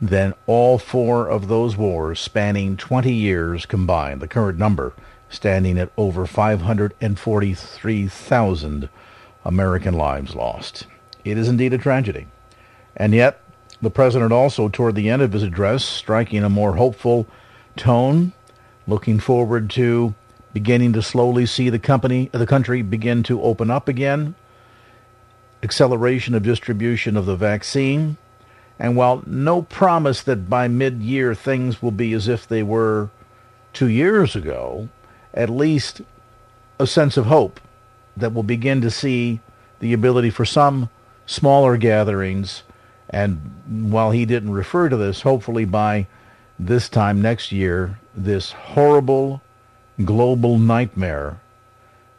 than 0.02 0.34
all 0.48 0.80
four 0.80 1.28
of 1.28 1.48
those 1.48 1.78
wars 1.78 2.20
spanning 2.20 2.76
20 2.76 3.14
years 3.14 3.68
combined. 3.68 4.20
The 4.20 4.28
current 4.28 4.58
number 4.58 4.94
standing 5.30 5.78
at 5.78 5.92
over 5.96 6.26
543,000 6.26 8.90
American 9.46 9.94
lives 9.94 10.34
lost. 10.36 10.88
It 11.24 11.38
is 11.38 11.48
indeed 11.48 11.74
a 11.74 11.78
tragedy. 11.78 12.26
And 12.96 13.14
yet, 13.14 13.40
the 13.82 13.92
president 13.92 14.34
also, 14.34 14.70
toward 14.70 14.96
the 14.96 15.10
end 15.10 15.22
of 15.22 15.34
his 15.34 15.44
address, 15.44 15.86
striking 15.86 16.44
a 16.44 16.50
more 16.50 16.78
hopeful 16.78 17.28
tone, 17.76 18.34
looking 18.88 19.20
forward 19.20 19.70
to 19.72 20.16
beginning 20.54 20.94
to 20.94 21.02
slowly 21.02 21.46
see 21.46 21.70
the 21.70 21.80
company, 21.80 22.30
the 22.32 22.46
country 22.46 22.82
begin 22.82 23.24
to 23.24 23.42
open 23.42 23.72
up 23.72 23.88
again, 23.88 24.36
acceleration 25.64 26.36
of 26.36 26.44
distribution 26.44 27.18
of 27.18 27.26
the 27.26 27.36
vaccine, 27.36 28.18
and 28.80 28.96
while 28.96 29.24
no 29.26 29.62
promise 29.62 30.22
that 30.24 30.50
by 30.50 30.68
mid-year 30.68 31.34
things 31.34 31.82
will 31.82 31.92
be 31.92 32.14
as 32.14 32.28
if 32.28 32.48
they 32.48 32.64
were 32.64 33.10
two 33.72 33.88
years 33.88 34.36
ago, 34.36 34.90
at 35.34 35.50
least 35.50 36.02
a 36.80 36.86
sense 36.86 37.18
of 37.18 37.26
hope 37.26 37.60
that 38.16 38.32
we'll 38.32 38.44
begin 38.44 38.82
to 38.82 38.92
see 38.92 39.40
the 39.80 39.94
ability 39.94 40.30
for 40.30 40.46
some 40.46 40.90
smaller 41.26 41.78
gatherings. 41.78 42.64
And 43.10 43.90
while 43.92 44.12
he 44.12 44.26
didn't 44.26 44.52
refer 44.52 44.90
to 44.90 44.98
this, 44.98 45.22
hopefully 45.22 45.66
by 45.66 46.08
this 46.60 46.90
time 46.90 47.22
next 47.22 47.52
year, 47.52 48.00
this 48.16 48.52
horrible 48.52 49.42
global 50.04 50.58
nightmare 50.58 51.40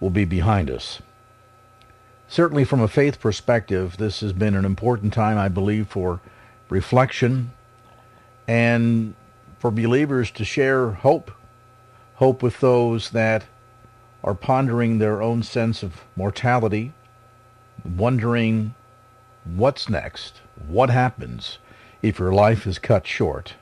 will 0.00 0.10
be 0.10 0.24
behind 0.24 0.70
us. 0.70 1.00
Certainly, 2.28 2.64
from 2.64 2.80
a 2.80 2.88
faith 2.88 3.20
perspective, 3.20 3.96
this 3.96 4.20
has 4.20 4.32
been 4.32 4.54
an 4.54 4.64
important 4.64 5.12
time, 5.12 5.38
I 5.38 5.48
believe, 5.48 5.88
for 5.88 6.20
reflection 6.68 7.52
and 8.48 9.14
for 9.58 9.70
believers 9.70 10.30
to 10.32 10.44
share 10.44 10.90
hope. 10.92 11.30
Hope 12.16 12.42
with 12.42 12.60
those 12.60 13.10
that 13.10 13.44
are 14.22 14.34
pondering 14.34 14.98
their 14.98 15.20
own 15.20 15.42
sense 15.42 15.82
of 15.82 16.02
mortality, 16.16 16.92
wondering 17.84 18.74
what's 19.44 19.88
next, 19.88 20.40
what 20.66 20.90
happens 20.90 21.58
if 22.02 22.18
your 22.18 22.32
life 22.32 22.66
is 22.66 22.78
cut 22.78 23.06
short. 23.06 23.54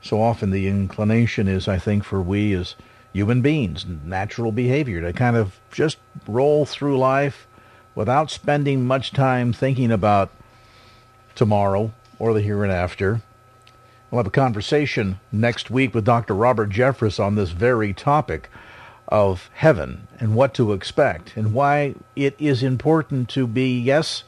So 0.00 0.20
often 0.20 0.50
the 0.50 0.66
inclination 0.66 1.48
is, 1.48 1.68
I 1.68 1.78
think, 1.78 2.04
for 2.04 2.20
we 2.20 2.52
as 2.54 2.74
human 3.14 3.40
beings, 3.40 3.86
natural 4.04 4.52
behavior, 4.52 5.00
to 5.00 5.12
kind 5.14 5.36
of 5.36 5.58
just 5.72 5.96
roll 6.28 6.66
through 6.66 6.98
life 6.98 7.46
without 7.94 8.30
spending 8.30 8.84
much 8.84 9.12
time 9.12 9.52
thinking 9.52 9.90
about 9.90 10.30
tomorrow 11.34 11.92
or 12.18 12.34
the 12.34 12.42
hereinafter. 12.42 13.22
We'll 14.10 14.18
have 14.18 14.26
a 14.26 14.30
conversation 14.30 15.20
next 15.32 15.70
week 15.70 15.94
with 15.94 16.04
Dr. 16.04 16.34
Robert 16.34 16.70
Jeffress 16.70 17.18
on 17.18 17.36
this 17.36 17.50
very 17.50 17.94
topic 17.94 18.50
of 19.08 19.48
heaven 19.54 20.08
and 20.18 20.34
what 20.34 20.52
to 20.54 20.72
expect 20.72 21.36
and 21.36 21.54
why 21.54 21.94
it 22.16 22.34
is 22.38 22.62
important 22.62 23.28
to 23.30 23.46
be, 23.46 23.78
yes, 23.78 24.24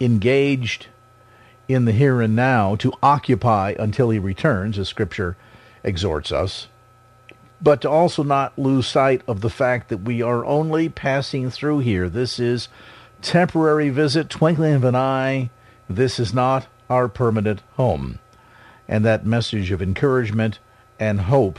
engaged 0.00 0.88
in 1.68 1.84
the 1.84 1.92
here 1.92 2.20
and 2.20 2.34
now 2.34 2.74
to 2.76 2.92
occupy 3.02 3.74
until 3.78 4.10
he 4.10 4.18
returns, 4.18 4.78
as 4.78 4.88
Scripture 4.88 5.36
exhorts 5.84 6.32
us, 6.32 6.66
but 7.60 7.80
to 7.80 7.90
also 7.90 8.22
not 8.22 8.58
lose 8.58 8.86
sight 8.86 9.22
of 9.26 9.40
the 9.40 9.50
fact 9.50 9.88
that 9.88 9.98
we 9.98 10.22
are 10.22 10.44
only 10.44 10.88
passing 10.88 11.50
through 11.50 11.80
here. 11.80 12.08
This 12.08 12.38
is 12.38 12.68
temporary 13.20 13.90
visit, 13.90 14.28
twinkling 14.30 14.74
of 14.74 14.84
an 14.84 14.94
eye. 14.94 15.50
This 15.88 16.20
is 16.20 16.32
not 16.32 16.66
our 16.88 17.08
permanent 17.08 17.62
home. 17.74 18.18
And 18.86 19.04
that 19.04 19.26
message 19.26 19.70
of 19.70 19.82
encouragement 19.82 20.58
and 20.98 21.22
hope, 21.22 21.58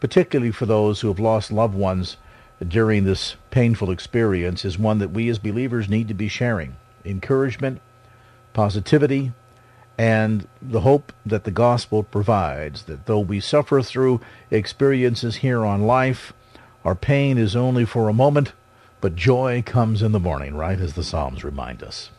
particularly 0.00 0.52
for 0.52 0.66
those 0.66 1.00
who 1.00 1.08
have 1.08 1.20
lost 1.20 1.52
loved 1.52 1.74
ones 1.74 2.16
during 2.66 3.04
this 3.04 3.36
painful 3.50 3.90
experience, 3.90 4.64
is 4.64 4.78
one 4.78 4.98
that 4.98 5.12
we 5.12 5.28
as 5.28 5.38
believers 5.38 5.88
need 5.88 6.08
to 6.08 6.14
be 6.14 6.28
sharing. 6.28 6.76
Encouragement, 7.04 7.80
positivity, 8.52 9.32
and 9.98 10.46
the 10.62 10.82
hope 10.82 11.12
that 11.26 11.42
the 11.42 11.50
gospel 11.50 12.04
provides 12.04 12.84
that 12.84 13.06
though 13.06 13.18
we 13.18 13.40
suffer 13.40 13.82
through 13.82 14.20
experiences 14.48 15.36
here 15.36 15.66
on 15.66 15.82
life, 15.82 16.32
our 16.84 16.94
pain 16.94 17.36
is 17.36 17.56
only 17.56 17.84
for 17.84 18.08
a 18.08 18.14
moment, 18.14 18.52
but 19.00 19.16
joy 19.16 19.60
comes 19.66 20.00
in 20.00 20.12
the 20.12 20.20
morning, 20.20 20.54
right 20.54 20.80
as 20.80 20.94
the 20.94 21.02
Psalms 21.02 21.42
remind 21.42 21.82
us. 21.82 22.10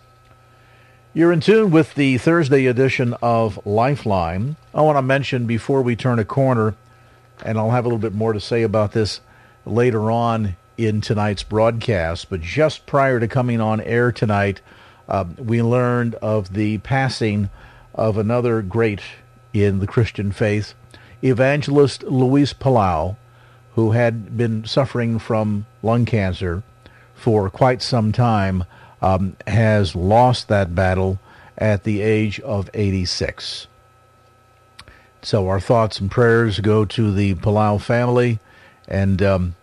You're 1.13 1.31
in 1.31 1.39
tune 1.39 1.71
with 1.71 1.95
the 1.95 2.17
Thursday 2.17 2.65
edition 2.65 3.15
of 3.21 3.65
Lifeline. 3.65 4.57
I 4.75 4.81
want 4.81 4.97
to 4.97 5.01
mention 5.01 5.47
before 5.47 5.81
we 5.81 5.95
turn 5.95 6.19
a 6.19 6.25
corner, 6.25 6.75
and 7.43 7.57
I'll 7.57 7.71
have 7.71 7.85
a 7.85 7.87
little 7.87 7.97
bit 7.97 8.13
more 8.13 8.33
to 8.33 8.41
say 8.41 8.61
about 8.61 8.91
this 8.91 9.21
later 9.65 10.11
on 10.11 10.57
in 10.77 10.99
tonight's 10.99 11.43
broadcast, 11.43 12.29
but 12.29 12.41
just 12.41 12.85
prior 12.85 13.21
to 13.21 13.27
coming 13.27 13.61
on 13.61 13.79
air 13.81 14.11
tonight, 14.11 14.61
uh, 15.07 15.25
we 15.37 15.61
learned 15.61 16.15
of 16.15 16.53
the 16.53 16.77
passing 16.79 17.49
of 17.99 18.17
another 18.17 18.61
great 18.61 19.01
in 19.53 19.79
the 19.79 19.87
Christian 19.87 20.31
faith, 20.31 20.73
evangelist 21.21 22.01
Luis 22.03 22.53
Palau, 22.53 23.17
who 23.75 23.91
had 23.91 24.37
been 24.37 24.63
suffering 24.63 25.19
from 25.19 25.65
lung 25.83 26.05
cancer 26.05 26.63
for 27.13 27.49
quite 27.49 27.81
some 27.81 28.13
time 28.13 28.63
um, 29.01 29.35
has 29.45 29.97
lost 29.97 30.47
that 30.47 30.73
battle 30.73 31.19
at 31.57 31.83
the 31.83 32.01
age 32.01 32.39
of 32.39 32.69
86. 32.73 33.67
So 35.21 35.49
our 35.49 35.59
thoughts 35.59 35.99
and 35.99 36.09
prayers 36.09 36.61
go 36.61 36.85
to 36.85 37.11
the 37.11 37.35
Palau 37.35 37.81
family, 37.81 38.39
and 38.87 39.21
um, 39.21 39.55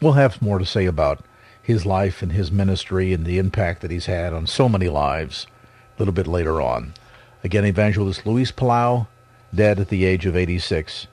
we'll 0.00 0.12
have 0.12 0.40
more 0.40 0.60
to 0.60 0.64
say 0.64 0.86
about 0.86 1.24
his 1.60 1.84
life 1.84 2.22
and 2.22 2.30
his 2.30 2.52
ministry 2.52 3.12
and 3.12 3.26
the 3.26 3.38
impact 3.38 3.82
that 3.82 3.90
he's 3.90 4.06
had 4.06 4.32
on 4.32 4.46
so 4.46 4.68
many 4.68 4.88
lives 4.88 5.48
a 5.96 5.98
little 5.98 6.14
bit 6.14 6.28
later 6.28 6.62
on. 6.62 6.94
Again, 7.42 7.64
evangelist 7.64 8.26
Luis 8.26 8.52
Palau, 8.52 9.06
dead 9.54 9.80
at 9.80 9.88
the 9.88 10.04
age 10.04 10.26
of 10.26 10.36
86 10.36 11.06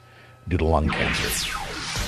due 0.47 0.57
to 0.57 0.65
lung 0.65 0.89
cancer. 0.89 1.57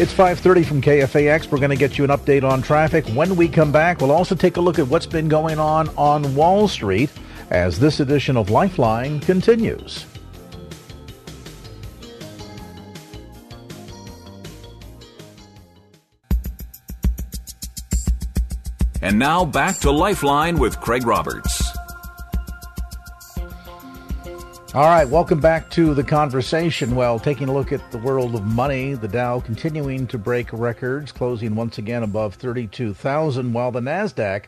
It's 0.01 0.13
5:30 0.13 0.65
from 0.65 0.81
KFAX. 0.81 1.51
We're 1.51 1.57
going 1.57 1.71
to 1.71 1.75
get 1.75 1.97
you 1.97 2.03
an 2.05 2.09
update 2.09 2.43
on 2.43 2.61
traffic. 2.61 3.05
When 3.07 3.35
we 3.35 3.49
come 3.49 3.71
back, 3.71 3.99
we'll 3.99 4.11
also 4.11 4.35
take 4.35 4.57
a 4.57 4.61
look 4.61 4.79
at 4.79 4.87
what's 4.87 5.05
been 5.05 5.27
going 5.27 5.59
on 5.59 5.89
on 5.97 6.35
Wall 6.35 6.67
Street 6.67 7.09
as 7.49 7.79
this 7.79 7.99
edition 7.99 8.37
of 8.37 8.49
Lifeline 8.49 9.19
continues. 9.19 10.05
And 19.01 19.17
now 19.17 19.43
back 19.43 19.79
to 19.79 19.91
Lifeline 19.91 20.59
with 20.59 20.79
Craig 20.79 21.05
Roberts. 21.05 21.58
All 24.75 24.83
right, 24.83 25.09
welcome 25.09 25.39
back 25.39 25.67
to 25.71 25.95
the 25.95 26.03
conversation. 26.03 26.95
Well, 26.95 27.17
taking 27.17 27.49
a 27.49 27.53
look 27.53 27.71
at 27.71 27.89
the 27.89 27.97
world 27.97 28.35
of 28.35 28.43
money, 28.43 28.93
the 28.93 29.07
Dow 29.07 29.39
continuing 29.39 30.05
to 30.05 30.19
break 30.19 30.53
records, 30.53 31.11
closing 31.11 31.55
once 31.55 31.79
again 31.79 32.03
above 32.03 32.35
32,000, 32.35 33.51
while 33.51 33.71
the 33.71 33.79
Nasdaq 33.79 34.43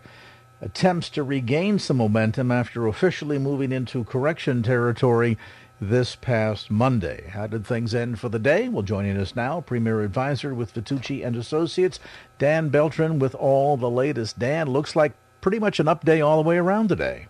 attempts 0.62 1.10
to 1.10 1.24
regain 1.24 1.80
some 1.80 1.98
momentum 1.98 2.52
after 2.52 2.86
officially 2.86 3.40
moving 3.40 3.72
into 3.72 4.04
correction 4.04 4.62
territory 4.62 5.40
this 5.82 6.16
past 6.16 6.70
Monday. 6.70 7.32
How 7.34 7.48
did 7.48 7.66
things 7.66 7.96
end 7.96 8.20
for 8.20 8.30
the 8.30 8.38
day? 8.38 8.70
Well, 8.70 8.84
joining 8.84 9.18
us 9.18 9.36
now, 9.36 9.62
Premier 9.62 10.02
Advisor 10.02 10.54
with 10.54 10.76
Vitucci 10.76 11.26
and 11.26 11.36
Associates, 11.36 12.00
Dan 12.38 12.70
Beltran 12.70 13.18
with 13.18 13.34
all 13.34 13.76
the 13.76 13.90
latest. 13.90 14.38
Dan, 14.38 14.70
looks 14.70 14.96
like 14.96 15.14
pretty 15.42 15.58
much 15.58 15.80
an 15.80 15.88
up 15.88 16.06
day 16.06 16.22
all 16.22 16.44
the 16.44 16.48
way 16.48 16.58
around 16.58 16.90
today. 16.90 17.26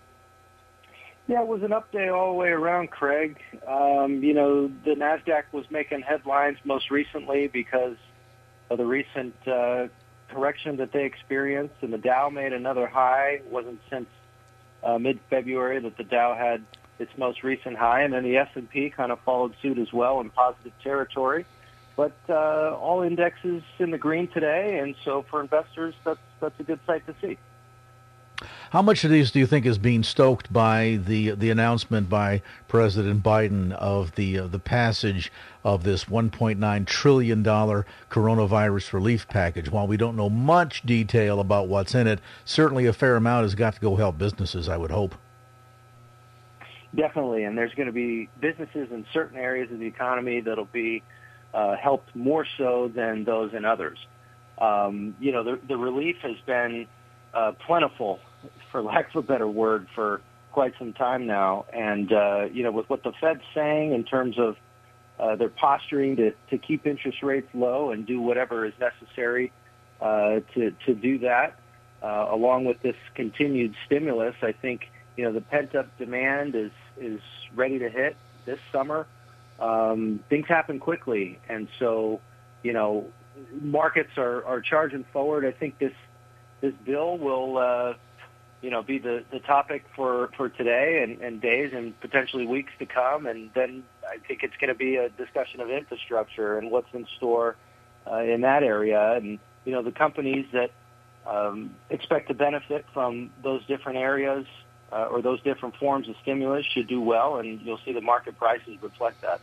Yeah, 1.28 1.42
it 1.42 1.46
was 1.46 1.62
an 1.62 1.72
up 1.72 1.90
day 1.92 2.08
all 2.08 2.32
the 2.32 2.38
way 2.38 2.48
around, 2.48 2.90
Craig. 2.90 3.38
Um, 3.66 4.22
you 4.22 4.34
know, 4.34 4.68
the 4.84 4.90
Nasdaq 4.90 5.44
was 5.52 5.64
making 5.70 6.02
headlines 6.02 6.58
most 6.64 6.90
recently 6.90 7.46
because 7.46 7.96
of 8.70 8.78
the 8.78 8.84
recent 8.84 9.34
uh, 9.46 9.86
correction 10.30 10.76
that 10.78 10.92
they 10.92 11.04
experienced, 11.04 11.76
and 11.80 11.92
the 11.92 11.98
Dow 11.98 12.28
made 12.28 12.52
another 12.52 12.86
high. 12.86 13.40
It 13.44 13.46
wasn't 13.50 13.80
since 13.88 14.08
uh, 14.82 14.98
mid-February 14.98 15.80
that 15.80 15.96
the 15.96 16.04
Dow 16.04 16.34
had 16.34 16.64
its 16.98 17.12
most 17.16 17.42
recent 17.42 17.76
high, 17.76 18.02
and 18.02 18.12
then 18.12 18.24
the 18.24 18.36
S&P 18.36 18.90
kind 18.90 19.12
of 19.12 19.20
followed 19.20 19.54
suit 19.62 19.78
as 19.78 19.92
well 19.92 20.20
in 20.20 20.30
positive 20.30 20.72
territory. 20.82 21.46
But 21.96 22.16
uh, 22.28 22.76
all 22.80 23.02
indexes 23.02 23.62
in 23.78 23.90
the 23.90 23.98
green 23.98 24.28
today, 24.28 24.80
and 24.82 24.94
so 25.04 25.24
for 25.30 25.40
investors, 25.40 25.94
that's 26.04 26.20
that's 26.40 26.58
a 26.58 26.62
good 26.62 26.80
sight 26.86 27.06
to 27.06 27.14
see. 27.20 27.38
How 28.72 28.80
much 28.80 29.04
of 29.04 29.10
these 29.10 29.30
do 29.30 29.38
you 29.38 29.46
think 29.46 29.66
is 29.66 29.76
being 29.76 30.02
stoked 30.02 30.50
by 30.50 30.98
the 31.04 31.32
the 31.32 31.50
announcement 31.50 32.08
by 32.08 32.40
President 32.68 33.22
Biden 33.22 33.70
of 33.72 34.14
the 34.14 34.38
uh, 34.38 34.46
the 34.46 34.58
passage 34.58 35.30
of 35.62 35.84
this 35.84 36.06
1.9 36.06 36.86
trillion 36.86 37.42
dollar 37.42 37.84
coronavirus 38.10 38.94
relief 38.94 39.28
package? 39.28 39.70
While 39.70 39.86
we 39.86 39.98
don't 39.98 40.16
know 40.16 40.30
much 40.30 40.80
detail 40.86 41.38
about 41.38 41.68
what's 41.68 41.94
in 41.94 42.06
it, 42.06 42.18
certainly 42.46 42.86
a 42.86 42.94
fair 42.94 43.16
amount 43.16 43.42
has 43.42 43.54
got 43.54 43.74
to 43.74 43.80
go 43.82 43.96
help 43.96 44.16
businesses. 44.16 44.70
I 44.70 44.78
would 44.78 44.90
hope. 44.90 45.16
Definitely, 46.94 47.44
and 47.44 47.58
there's 47.58 47.74
going 47.74 47.88
to 47.88 47.92
be 47.92 48.30
businesses 48.40 48.90
in 48.90 49.04
certain 49.12 49.36
areas 49.36 49.70
of 49.70 49.80
the 49.80 49.86
economy 49.86 50.40
that'll 50.40 50.64
be 50.64 51.02
uh, 51.52 51.76
helped 51.76 52.16
more 52.16 52.46
so 52.56 52.88
than 52.88 53.24
those 53.24 53.52
in 53.52 53.66
others. 53.66 53.98
Um, 54.56 55.14
you 55.20 55.30
know, 55.30 55.44
the, 55.44 55.60
the 55.68 55.76
relief 55.76 56.16
has 56.22 56.36
been 56.46 56.86
uh, 57.34 57.52
plentiful 57.66 58.18
for 58.70 58.82
lack 58.82 59.10
of 59.10 59.24
a 59.24 59.26
better 59.26 59.48
word, 59.48 59.86
for 59.94 60.20
quite 60.52 60.74
some 60.78 60.92
time 60.92 61.26
now. 61.26 61.64
And, 61.72 62.12
uh, 62.12 62.44
you 62.52 62.62
know, 62.62 62.72
with 62.72 62.88
what 62.90 63.02
the 63.02 63.12
Fed's 63.20 63.42
saying 63.54 63.92
in 63.92 64.04
terms 64.04 64.38
of 64.38 64.56
uh, 65.18 65.36
their 65.36 65.48
posturing 65.48 66.16
to, 66.16 66.32
to 66.50 66.58
keep 66.58 66.86
interest 66.86 67.22
rates 67.22 67.48
low 67.54 67.90
and 67.90 68.06
do 68.06 68.20
whatever 68.20 68.66
is 68.66 68.74
necessary 68.78 69.52
uh, 70.00 70.40
to, 70.54 70.72
to 70.86 70.94
do 70.94 71.18
that, 71.18 71.58
uh, 72.02 72.26
along 72.30 72.64
with 72.64 72.80
this 72.82 72.96
continued 73.14 73.74
stimulus, 73.86 74.34
I 74.42 74.52
think, 74.52 74.90
you 75.16 75.24
know, 75.24 75.32
the 75.32 75.40
pent-up 75.40 75.96
demand 75.98 76.54
is, 76.54 76.72
is 76.98 77.20
ready 77.54 77.78
to 77.78 77.88
hit 77.88 78.16
this 78.44 78.58
summer. 78.72 79.06
Um, 79.60 80.20
things 80.28 80.48
happen 80.48 80.80
quickly. 80.80 81.38
And 81.48 81.68
so, 81.78 82.20
you 82.62 82.72
know, 82.72 83.06
markets 83.60 84.18
are, 84.18 84.44
are 84.44 84.60
charging 84.60 85.04
forward. 85.12 85.44
I 85.44 85.52
think 85.52 85.78
this, 85.78 85.92
this 86.60 86.74
bill 86.84 87.16
will, 87.16 87.58
uh, 87.58 87.94
you 88.62 88.70
know, 88.70 88.82
be 88.82 88.98
the, 88.98 89.24
the 89.32 89.40
topic 89.40 89.84
for, 89.94 90.30
for 90.36 90.48
today 90.48 91.02
and, 91.02 91.20
and 91.20 91.40
days 91.40 91.72
and 91.74 91.98
potentially 92.00 92.46
weeks 92.46 92.72
to 92.78 92.86
come. 92.86 93.26
And 93.26 93.50
then 93.54 93.82
I 94.08 94.18
think 94.26 94.42
it's 94.42 94.56
going 94.60 94.68
to 94.68 94.74
be 94.74 94.96
a 94.96 95.08
discussion 95.10 95.60
of 95.60 95.68
infrastructure 95.68 96.56
and 96.56 96.70
what's 96.70 96.92
in 96.94 97.06
store 97.16 97.56
uh, 98.10 98.22
in 98.22 98.42
that 98.42 98.62
area. 98.62 99.14
And, 99.16 99.40
you 99.64 99.72
know, 99.72 99.82
the 99.82 99.92
companies 99.92 100.46
that 100.52 100.70
um, 101.26 101.74
expect 101.90 102.28
to 102.28 102.34
benefit 102.34 102.86
from 102.94 103.30
those 103.42 103.66
different 103.66 103.98
areas 103.98 104.46
uh, 104.92 105.08
or 105.10 105.22
those 105.22 105.42
different 105.42 105.76
forms 105.76 106.08
of 106.08 106.14
stimulus 106.22 106.64
should 106.66 106.86
do 106.86 107.00
well, 107.00 107.38
and 107.38 107.60
you'll 107.62 107.80
see 107.84 107.92
the 107.92 108.00
market 108.00 108.38
prices 108.38 108.76
reflect 108.80 109.20
that. 109.22 109.40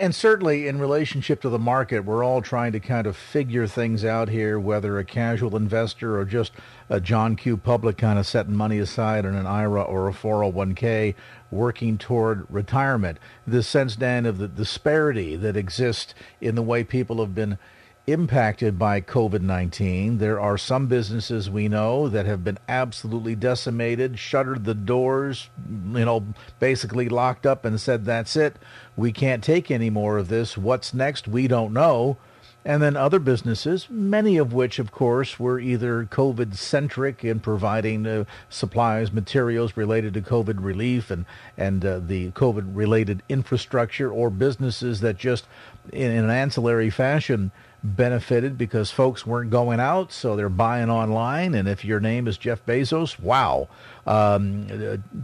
And 0.00 0.14
certainly, 0.14 0.66
in 0.66 0.80
relationship 0.80 1.40
to 1.42 1.48
the 1.48 1.58
market, 1.58 2.00
we're 2.00 2.24
all 2.24 2.42
trying 2.42 2.72
to 2.72 2.80
kind 2.80 3.06
of 3.06 3.16
figure 3.16 3.68
things 3.68 4.04
out 4.04 4.28
here, 4.28 4.58
whether 4.58 4.98
a 4.98 5.04
casual 5.04 5.56
investor 5.56 6.18
or 6.18 6.24
just 6.24 6.52
a 6.88 7.00
John 7.00 7.36
Q. 7.36 7.56
Public 7.56 7.96
kind 7.96 8.18
of 8.18 8.26
setting 8.26 8.56
money 8.56 8.78
aside 8.78 9.24
in 9.24 9.36
an 9.36 9.46
IRA 9.46 9.82
or 9.82 10.08
a 10.08 10.12
401k 10.12 11.14
working 11.52 11.98
toward 11.98 12.46
retirement. 12.50 13.18
This 13.46 13.68
sense, 13.68 13.94
Dan, 13.94 14.26
of 14.26 14.38
the 14.38 14.48
disparity 14.48 15.36
that 15.36 15.56
exists 15.56 16.14
in 16.40 16.56
the 16.56 16.62
way 16.62 16.82
people 16.82 17.20
have 17.20 17.34
been 17.34 17.58
impacted 18.06 18.78
by 18.78 19.00
COVID 19.00 19.40
19. 19.40 20.18
There 20.18 20.40
are 20.40 20.56
some 20.56 20.86
businesses 20.86 21.50
we 21.50 21.68
know 21.68 22.08
that 22.08 22.26
have 22.26 22.44
been 22.44 22.58
absolutely 22.68 23.34
decimated, 23.34 24.18
shuttered 24.18 24.64
the 24.64 24.74
doors, 24.74 25.50
you 25.68 26.04
know, 26.04 26.24
basically 26.60 27.08
locked 27.08 27.46
up 27.46 27.64
and 27.64 27.80
said, 27.80 28.04
that's 28.04 28.36
it. 28.36 28.56
We 28.96 29.12
can't 29.12 29.42
take 29.42 29.70
any 29.70 29.90
more 29.90 30.18
of 30.18 30.28
this. 30.28 30.56
What's 30.56 30.94
next? 30.94 31.26
We 31.26 31.48
don't 31.48 31.72
know. 31.72 32.16
And 32.64 32.82
then 32.82 32.96
other 32.96 33.20
businesses, 33.20 33.86
many 33.88 34.38
of 34.38 34.52
which, 34.52 34.80
of 34.80 34.90
course, 34.90 35.38
were 35.38 35.60
either 35.60 36.04
COVID 36.04 36.56
centric 36.56 37.24
in 37.24 37.38
providing 37.38 38.04
uh, 38.08 38.24
supplies, 38.50 39.12
materials 39.12 39.76
related 39.76 40.14
to 40.14 40.20
COVID 40.20 40.56
relief 40.58 41.08
and, 41.12 41.26
and 41.56 41.84
uh, 41.84 42.00
the 42.00 42.32
COVID 42.32 42.74
related 42.74 43.22
infrastructure, 43.28 44.10
or 44.10 44.30
businesses 44.30 44.98
that 45.00 45.16
just, 45.16 45.46
in, 45.92 46.10
in 46.10 46.24
an 46.24 46.30
ancillary 46.30 46.90
fashion, 46.90 47.52
benefited 47.94 48.58
because 48.58 48.90
folks 48.90 49.26
weren't 49.26 49.50
going 49.50 49.80
out, 49.80 50.12
so 50.12 50.34
they're 50.34 50.48
buying 50.48 50.90
online. 50.90 51.54
And 51.54 51.68
if 51.68 51.84
your 51.84 52.00
name 52.00 52.26
is 52.26 52.38
Jeff 52.38 52.64
Bezos, 52.66 53.18
wow, 53.20 53.68
um, 54.06 54.66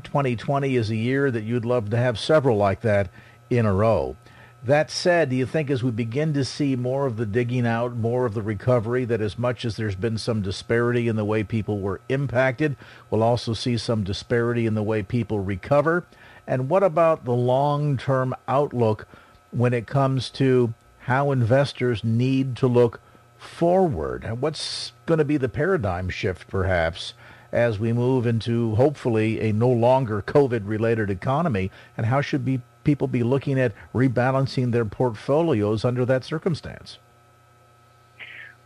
2020 0.04 0.76
is 0.76 0.90
a 0.90 0.96
year 0.96 1.30
that 1.30 1.44
you'd 1.44 1.64
love 1.64 1.90
to 1.90 1.96
have 1.96 2.18
several 2.18 2.56
like 2.56 2.82
that 2.82 3.10
in 3.50 3.66
a 3.66 3.72
row. 3.72 4.16
That 4.64 4.92
said, 4.92 5.30
do 5.30 5.36
you 5.36 5.44
think 5.44 5.70
as 5.70 5.82
we 5.82 5.90
begin 5.90 6.34
to 6.34 6.44
see 6.44 6.76
more 6.76 7.06
of 7.06 7.16
the 7.16 7.26
digging 7.26 7.66
out, 7.66 7.96
more 7.96 8.26
of 8.26 8.34
the 8.34 8.42
recovery, 8.42 9.04
that 9.06 9.20
as 9.20 9.36
much 9.36 9.64
as 9.64 9.76
there's 9.76 9.96
been 9.96 10.18
some 10.18 10.40
disparity 10.40 11.08
in 11.08 11.16
the 11.16 11.24
way 11.24 11.42
people 11.42 11.80
were 11.80 12.00
impacted, 12.08 12.76
we'll 13.10 13.24
also 13.24 13.54
see 13.54 13.76
some 13.76 14.04
disparity 14.04 14.64
in 14.64 14.74
the 14.74 14.82
way 14.82 15.02
people 15.02 15.40
recover? 15.40 16.06
And 16.46 16.68
what 16.68 16.84
about 16.84 17.24
the 17.24 17.32
long 17.32 17.96
term 17.96 18.36
outlook 18.46 19.08
when 19.50 19.74
it 19.74 19.88
comes 19.88 20.30
to 20.30 20.72
how 21.02 21.32
investors 21.32 22.04
need 22.04 22.56
to 22.56 22.66
look 22.66 23.00
forward. 23.38 24.24
and 24.24 24.40
What's 24.40 24.92
going 25.06 25.18
to 25.18 25.24
be 25.24 25.36
the 25.36 25.48
paradigm 25.48 26.08
shift, 26.08 26.48
perhaps, 26.48 27.14
as 27.50 27.78
we 27.78 27.92
move 27.92 28.26
into 28.26 28.76
hopefully 28.76 29.40
a 29.40 29.52
no 29.52 29.68
longer 29.68 30.22
COVID 30.22 30.62
related 30.64 31.10
economy? 31.10 31.70
And 31.96 32.06
how 32.06 32.20
should 32.20 32.44
be, 32.44 32.60
people 32.84 33.08
be 33.08 33.22
looking 33.22 33.58
at 33.58 33.72
rebalancing 33.92 34.70
their 34.70 34.84
portfolios 34.84 35.84
under 35.84 36.04
that 36.06 36.24
circumstance? 36.24 36.98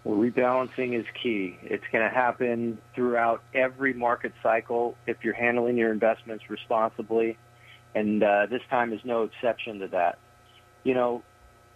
Well, 0.04 0.18
rebalancing 0.18 0.98
is 0.98 1.06
key. 1.20 1.58
It's 1.62 1.84
going 1.90 2.08
to 2.08 2.14
happen 2.14 2.78
throughout 2.94 3.42
every 3.54 3.92
market 3.92 4.32
cycle 4.42 4.94
if 5.06 5.24
you're 5.24 5.34
handling 5.34 5.76
your 5.76 5.90
investments 5.90 6.48
responsibly, 6.48 7.38
and 7.94 8.22
uh, 8.22 8.46
this 8.46 8.62
time 8.70 8.92
is 8.92 9.00
no 9.04 9.24
exception 9.24 9.80
to 9.80 9.88
that. 9.88 10.18
You 10.84 10.94
know, 10.94 11.22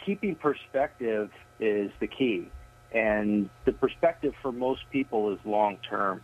keeping 0.04 0.34
perspective 0.34 1.30
is 1.58 1.90
the 2.00 2.06
key, 2.06 2.50
and 2.92 3.48
the 3.64 3.72
perspective 3.72 4.34
for 4.42 4.52
most 4.52 4.82
people 4.90 5.32
is 5.32 5.38
long 5.44 5.78
term. 5.88 6.22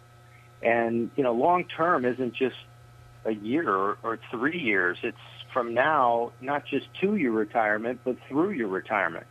And 0.63 1.11
you 1.17 1.23
know, 1.23 1.33
long 1.33 1.65
term 1.65 2.05
isn't 2.05 2.35
just 2.35 2.57
a 3.25 3.33
year 3.33 3.69
or, 4.03 4.19
three 4.31 4.59
years. 4.59 4.99
It's 5.03 5.17
from 5.53 5.75
now, 5.75 6.33
not 6.41 6.65
just 6.67 6.87
to 7.01 7.17
your 7.17 7.33
retirement, 7.33 8.01
but 8.05 8.17
through 8.29 8.51
your 8.51 8.69
retirement. 8.69 9.27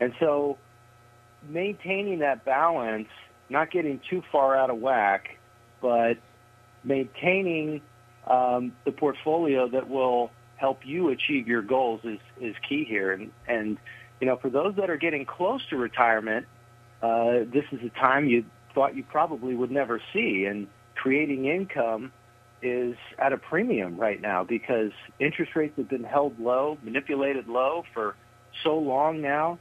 And 0.00 0.12
so 0.20 0.58
maintaining 1.48 2.20
that 2.20 2.44
balance, 2.44 3.08
not 3.48 3.70
getting 3.70 4.00
too 4.10 4.22
far 4.30 4.56
out 4.56 4.70
of 4.70 4.78
whack, 4.78 5.38
but 5.80 6.18
maintaining 6.84 7.80
um, 8.26 8.72
the 8.84 8.92
portfolio 8.92 9.68
that 9.68 9.88
will 9.88 10.30
help 10.62 10.86
you 10.86 11.08
achieve 11.08 11.48
your 11.48 11.60
goals 11.60 12.00
is, 12.04 12.20
is 12.40 12.54
key 12.68 12.84
here. 12.84 13.10
And, 13.12 13.32
and, 13.48 13.78
you 14.20 14.28
know, 14.28 14.36
for 14.36 14.48
those 14.48 14.76
that 14.76 14.90
are 14.90 14.96
getting 14.96 15.26
close 15.26 15.60
to 15.70 15.76
retirement, 15.76 16.46
uh, 17.02 17.40
this 17.52 17.64
is 17.72 17.80
a 17.84 17.88
time 17.98 18.28
you 18.28 18.44
thought 18.72 18.94
you 18.94 19.02
probably 19.02 19.56
would 19.56 19.72
never 19.72 20.00
see. 20.12 20.44
And 20.48 20.68
creating 20.94 21.46
income 21.46 22.12
is 22.62 22.94
at 23.18 23.32
a 23.32 23.38
premium 23.38 23.96
right 23.96 24.20
now 24.20 24.44
because 24.44 24.92
interest 25.18 25.56
rates 25.56 25.74
have 25.78 25.88
been 25.88 26.04
held 26.04 26.38
low, 26.38 26.78
manipulated 26.84 27.48
low 27.48 27.82
for 27.92 28.14
so 28.62 28.78
long 28.78 29.20
now. 29.20 29.58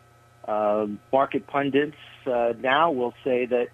Uh, 0.47 0.85
market 1.11 1.47
pundits 1.47 1.97
uh, 2.27 2.53
now 2.59 2.91
will 2.91 3.15
say 3.23 3.47
that 3.47 3.69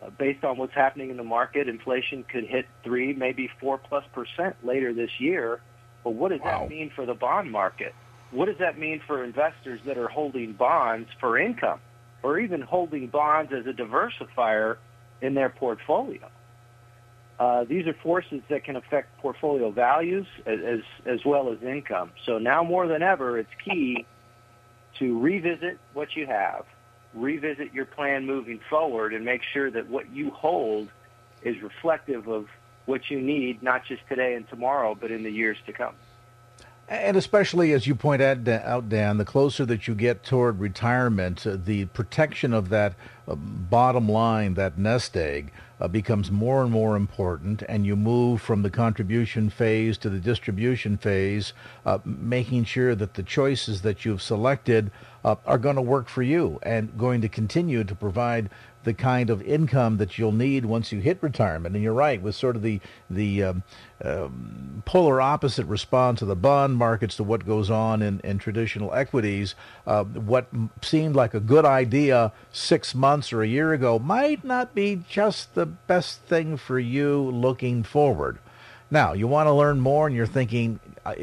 uh, 0.00 0.10
based 0.10 0.44
on 0.44 0.56
what's 0.58 0.74
happening 0.74 1.10
in 1.10 1.16
the 1.16 1.24
market, 1.24 1.68
inflation 1.68 2.22
could 2.22 2.44
hit 2.44 2.66
three, 2.84 3.14
maybe 3.14 3.50
four 3.60 3.78
plus 3.78 4.04
percent 4.12 4.54
later 4.62 4.94
this 4.94 5.10
year. 5.18 5.60
But 6.08 6.14
what 6.14 6.30
does 6.30 6.40
wow. 6.40 6.60
that 6.60 6.70
mean 6.70 6.90
for 6.96 7.04
the 7.04 7.12
bond 7.12 7.52
market? 7.52 7.94
What 8.30 8.46
does 8.46 8.56
that 8.60 8.78
mean 8.78 9.02
for 9.06 9.22
investors 9.22 9.78
that 9.84 9.98
are 9.98 10.08
holding 10.08 10.54
bonds 10.54 11.10
for 11.20 11.38
income 11.38 11.80
or 12.22 12.38
even 12.38 12.62
holding 12.62 13.08
bonds 13.08 13.52
as 13.52 13.66
a 13.66 13.74
diversifier 13.74 14.78
in 15.20 15.34
their 15.34 15.50
portfolio? 15.50 16.30
Uh, 17.38 17.64
these 17.64 17.86
are 17.86 17.92
forces 18.02 18.40
that 18.48 18.64
can 18.64 18.74
affect 18.74 19.18
portfolio 19.18 19.70
values 19.70 20.26
as, 20.46 20.80
as 21.04 21.20
well 21.26 21.52
as 21.52 21.62
income. 21.62 22.10
So 22.24 22.38
now 22.38 22.62
more 22.64 22.88
than 22.88 23.02
ever, 23.02 23.38
it's 23.38 23.50
key 23.62 24.06
to 25.00 25.18
revisit 25.20 25.78
what 25.92 26.16
you 26.16 26.24
have, 26.24 26.64
revisit 27.12 27.74
your 27.74 27.84
plan 27.84 28.24
moving 28.24 28.60
forward, 28.70 29.12
and 29.12 29.26
make 29.26 29.42
sure 29.52 29.70
that 29.70 29.90
what 29.90 30.08
you 30.10 30.30
hold 30.30 30.88
is 31.42 31.60
reflective 31.60 32.28
of 32.28 32.46
what 32.88 33.10
you 33.10 33.20
need, 33.20 33.62
not 33.62 33.84
just 33.84 34.00
today 34.08 34.34
and 34.34 34.48
tomorrow, 34.48 34.96
but 34.98 35.10
in 35.10 35.22
the 35.22 35.30
years 35.30 35.58
to 35.66 35.72
come. 35.72 35.94
And 36.88 37.18
especially 37.18 37.74
as 37.74 37.86
you 37.86 37.94
point 37.94 38.22
out, 38.22 38.44
Dan, 38.44 39.18
the 39.18 39.24
closer 39.26 39.66
that 39.66 39.86
you 39.86 39.94
get 39.94 40.24
toward 40.24 40.58
retirement, 40.58 41.46
uh, 41.46 41.58
the 41.62 41.84
protection 41.86 42.54
of 42.54 42.70
that 42.70 42.94
uh, 43.28 43.34
bottom 43.34 44.08
line, 44.08 44.54
that 44.54 44.78
nest 44.78 45.14
egg, 45.14 45.52
uh, 45.82 45.86
becomes 45.86 46.30
more 46.30 46.62
and 46.62 46.72
more 46.72 46.96
important, 46.96 47.62
and 47.68 47.84
you 47.84 47.94
move 47.94 48.40
from 48.40 48.62
the 48.62 48.70
contribution 48.70 49.50
phase 49.50 49.98
to 49.98 50.08
the 50.08 50.18
distribution 50.18 50.96
phase, 50.96 51.52
making 52.04 52.64
sure 52.64 52.94
that 52.94 53.14
the 53.14 53.22
choices 53.22 53.82
that 53.82 54.04
you've 54.04 54.22
selected 54.22 54.90
are 55.24 55.58
going 55.58 55.76
to 55.76 55.82
work 55.82 56.08
for 56.08 56.22
you 56.22 56.58
and 56.64 56.96
going 56.98 57.20
to 57.20 57.28
continue 57.28 57.84
to 57.84 57.94
provide 57.94 58.50
the 58.88 58.94
kind 58.94 59.28
of 59.28 59.42
income 59.42 59.98
that 59.98 60.16
you'll 60.16 60.32
need 60.32 60.64
once 60.64 60.92
you 60.92 60.98
hit 60.98 61.18
retirement. 61.20 61.74
And 61.74 61.84
you're 61.84 61.92
right, 61.92 62.22
with 62.22 62.34
sort 62.34 62.56
of 62.56 62.62
the 62.62 62.80
the 63.10 63.42
um, 63.42 63.62
um, 64.02 64.82
polar 64.86 65.20
opposite 65.20 65.66
response 65.66 66.22
of 66.22 66.28
the 66.28 66.34
bond 66.34 66.76
markets 66.76 67.16
to 67.16 67.22
what 67.22 67.44
goes 67.44 67.68
on 67.70 68.00
in, 68.00 68.18
in 68.24 68.38
traditional 68.38 68.94
equities, 68.94 69.54
uh, 69.86 70.04
what 70.04 70.46
seemed 70.80 71.14
like 71.14 71.34
a 71.34 71.40
good 71.40 71.66
idea 71.66 72.32
six 72.50 72.94
months 72.94 73.30
or 73.30 73.42
a 73.42 73.46
year 73.46 73.74
ago 73.74 73.98
might 73.98 74.42
not 74.42 74.74
be 74.74 75.02
just 75.06 75.54
the 75.54 75.66
best 75.66 76.22
thing 76.22 76.56
for 76.56 76.78
you 76.78 77.20
looking 77.30 77.82
forward. 77.82 78.38
Now, 78.90 79.12
you 79.12 79.28
want 79.28 79.48
to 79.48 79.52
learn 79.52 79.80
more, 79.80 80.06
and 80.06 80.16
you're 80.16 80.26
thinking, 80.26 80.80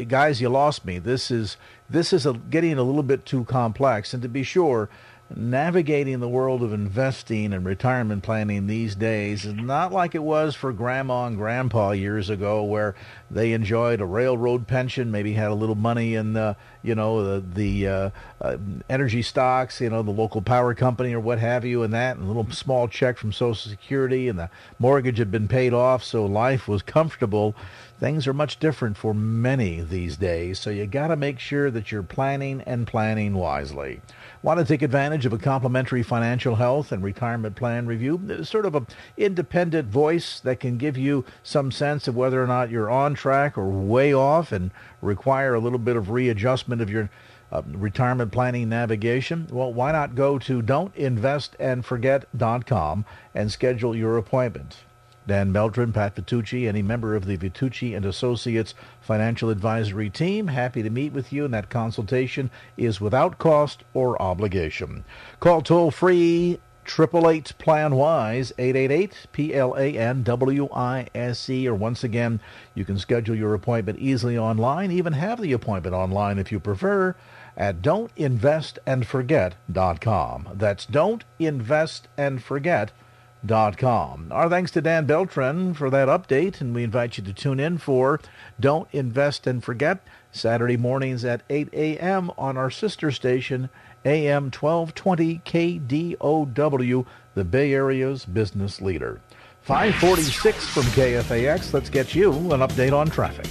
guys, 0.08 0.40
you 0.40 0.50
lost 0.50 0.86
me. 0.86 1.00
This 1.00 1.32
is 1.32 1.58
this 1.90 2.14
is 2.14 2.28
a, 2.28 2.34
getting 2.34 2.78
a 2.78 2.84
little 2.84 3.04
bit 3.04 3.26
too 3.26 3.44
complex. 3.46 4.14
And 4.14 4.22
to 4.22 4.30
be 4.30 4.44
sure, 4.44 4.88
navigating 5.34 6.20
the 6.20 6.30
world 6.30 6.62
of 6.62 6.72
investing 6.72 7.52
and 7.52 7.66
retirement 7.66 8.22
planning 8.22 8.68
these 8.68 8.94
days 8.94 9.44
is 9.44 9.56
not 9.56 9.92
like 9.92 10.14
it 10.14 10.22
was 10.22 10.54
for 10.54 10.72
grandma 10.72 11.26
and 11.26 11.36
grandpa 11.36 11.92
years 11.92 12.30
ago 12.30 12.64
where 12.64 12.94
they 13.32 13.52
enjoyed 13.52 14.00
a 14.00 14.06
railroad 14.06 14.68
pension 14.68 15.10
maybe 15.10 15.34
had 15.34 15.50
a 15.50 15.56
little 15.56 15.76
money 15.76 16.14
in 16.14 16.34
the 16.34 16.56
you 16.84 16.94
know 16.94 17.40
the, 17.40 17.44
the 17.56 17.88
uh, 17.88 18.10
uh, 18.40 18.58
energy 18.88 19.24
stocks 19.24 19.82
you 19.82 19.90
know 19.90 20.04
the 20.04 20.12
local 20.12 20.44
power 20.44 20.76
company 20.76 21.12
or 21.12 21.20
what 21.20 21.40
have 21.40 21.66
you 21.66 21.82
and 21.82 21.92
that 21.92 22.18
and 22.18 22.26
a 22.26 22.28
little 22.28 22.50
small 22.52 22.88
check 22.88 23.18
from 23.18 23.34
social 23.34 23.72
security 23.72 24.28
and 24.28 24.38
the 24.38 24.50
mortgage 24.78 25.18
had 25.18 25.32
been 25.32 25.48
paid 25.48 25.74
off 25.74 26.04
so 26.04 26.26
life 26.26 26.68
was 26.68 26.82
comfortable. 26.82 27.56
Things 27.98 28.28
are 28.28 28.34
much 28.34 28.60
different 28.60 28.98
for 28.98 29.14
many 29.14 29.80
these 29.80 30.18
days 30.18 30.60
so 30.60 30.70
you 30.70 30.86
got 30.86 31.08
to 31.08 31.16
make 31.16 31.40
sure 31.40 31.72
that 31.72 31.92
you're 31.92 32.04
planning 32.04 32.62
and 32.66 32.86
planning 32.86 33.34
wisely 33.34 34.02
Want 34.46 34.60
to 34.60 34.64
take 34.64 34.84
advantage 34.84 35.26
of 35.26 35.34
a 35.34 35.40
complimentary 35.40 36.04
financial 36.04 36.58
health 36.58 36.92
and 36.92 37.02
retirement 37.02 37.56
plan 37.56 37.88
review? 37.88 38.44
Sort 38.44 38.68
of 38.68 38.76
an 38.76 38.86
independent 39.18 39.90
voice 39.90 40.40
that 40.42 40.60
can 40.60 40.78
give 40.78 41.00
you 41.00 41.26
some 41.42 41.72
sense 41.72 42.08
of 42.08 42.16
whether 42.16 42.44
or 42.44 42.46
not 42.46 42.70
you're 42.70 42.92
on 42.92 43.16
track 43.16 43.58
or 43.58 43.68
way 43.68 44.14
off 44.14 44.52
and 44.52 44.70
require 45.02 45.56
a 45.56 45.60
little 45.60 45.80
bit 45.80 45.96
of 45.96 46.12
readjustment 46.12 46.80
of 46.80 46.92
your 46.92 47.10
uh, 47.52 47.64
retirement 47.66 48.32
planning 48.32 48.70
navigation? 48.70 49.48
Well, 49.50 49.74
why 49.74 49.92
not 49.92 50.14
go 50.14 50.38
to 50.38 50.62
don'tinvestandforget.com 50.62 53.06
and 53.34 53.52
schedule 53.52 53.96
your 53.96 54.18
appointment? 54.18 54.78
Dan 55.28 55.52
Beltran, 55.52 55.92
Pat 55.92 56.16
Vitucci, 56.16 56.68
any 56.68 56.82
member 56.82 57.16
of 57.16 57.26
the 57.26 57.38
Vitucci 57.38 57.96
and 57.96 58.06
Associates 58.06 58.74
financial 59.02 59.50
advisory 59.50 60.10
team, 60.10 60.48
happy 60.48 60.82
to 60.84 60.90
meet 60.90 61.14
with 61.14 61.32
you, 61.34 61.46
and 61.46 61.54
that 61.54 61.70
consultation 61.70 62.50
is 62.78 63.02
without 63.02 63.38
cost 63.38 63.84
or 63.94 64.22
obligation. 64.22 65.04
Call 65.40 65.62
toll 65.62 65.92
free 65.92 66.60
triple 66.84 67.30
eight 67.30 67.54
plan 67.58 67.96
wise 67.96 68.52
eight 68.60 68.76
eight 68.76 68.92
eight 68.92 69.26
P 69.32 69.54
L 69.54 69.74
A 69.76 69.98
N 69.98 70.22
W 70.22 70.70
I 70.72 71.08
S 71.16 71.50
E 71.50 71.68
or 71.68 71.74
once 71.74 72.04
again 72.04 72.40
you 72.76 72.86
can 72.86 73.00
schedule 73.00 73.36
your 73.36 73.56
appointment 73.56 73.98
easily 74.00 74.38
online, 74.38 74.92
even 74.92 75.14
have 75.14 75.42
the 75.42 75.54
appointment 75.54 75.96
online 75.96 76.38
if 76.38 76.52
you 76.52 76.60
prefer 76.60 77.16
at 77.58 77.82
don'tinvestandforget.com. 77.82 80.50
That's 80.54 80.86
don'tinvestandforget.com 80.86 82.90
Com. 83.48 84.28
Our 84.32 84.50
thanks 84.50 84.72
to 84.72 84.82
Dan 84.82 85.06
Beltran 85.06 85.76
for 85.76 85.92
that 85.92 86.08
update, 86.08 86.62
and 86.62 86.74
we 86.74 86.84
invite 86.84 87.18
you 87.18 87.24
to 87.26 87.34
tune 87.34 87.60
in 87.60 87.78
for 87.78 88.20
Don't 88.60 88.88
Invest 88.92 89.46
and 89.46 89.64
Forget 89.64 90.00
Saturday 90.32 90.78
mornings 90.78 91.24
at 91.24 91.44
8 91.50 91.70
a.m. 91.74 92.32
on 92.38 92.58
our 92.58 92.72
sister 92.72 93.12
station, 93.12 93.70
AM 94.04 94.46
1220 94.46 95.42
KDOW, 95.46 97.06
the 97.36 97.44
Bay 97.44 97.74
Area's 97.74 98.26
business 98.26 98.82
leader. 98.82 99.22
546 99.62 100.68
from 100.70 100.84
KFAX. 100.84 101.74
Let's 101.74 101.90
get 101.90 102.16
you 102.16 102.32
an 102.32 102.62
update 102.62 102.94
on 102.94 103.08
traffic. 103.08 103.48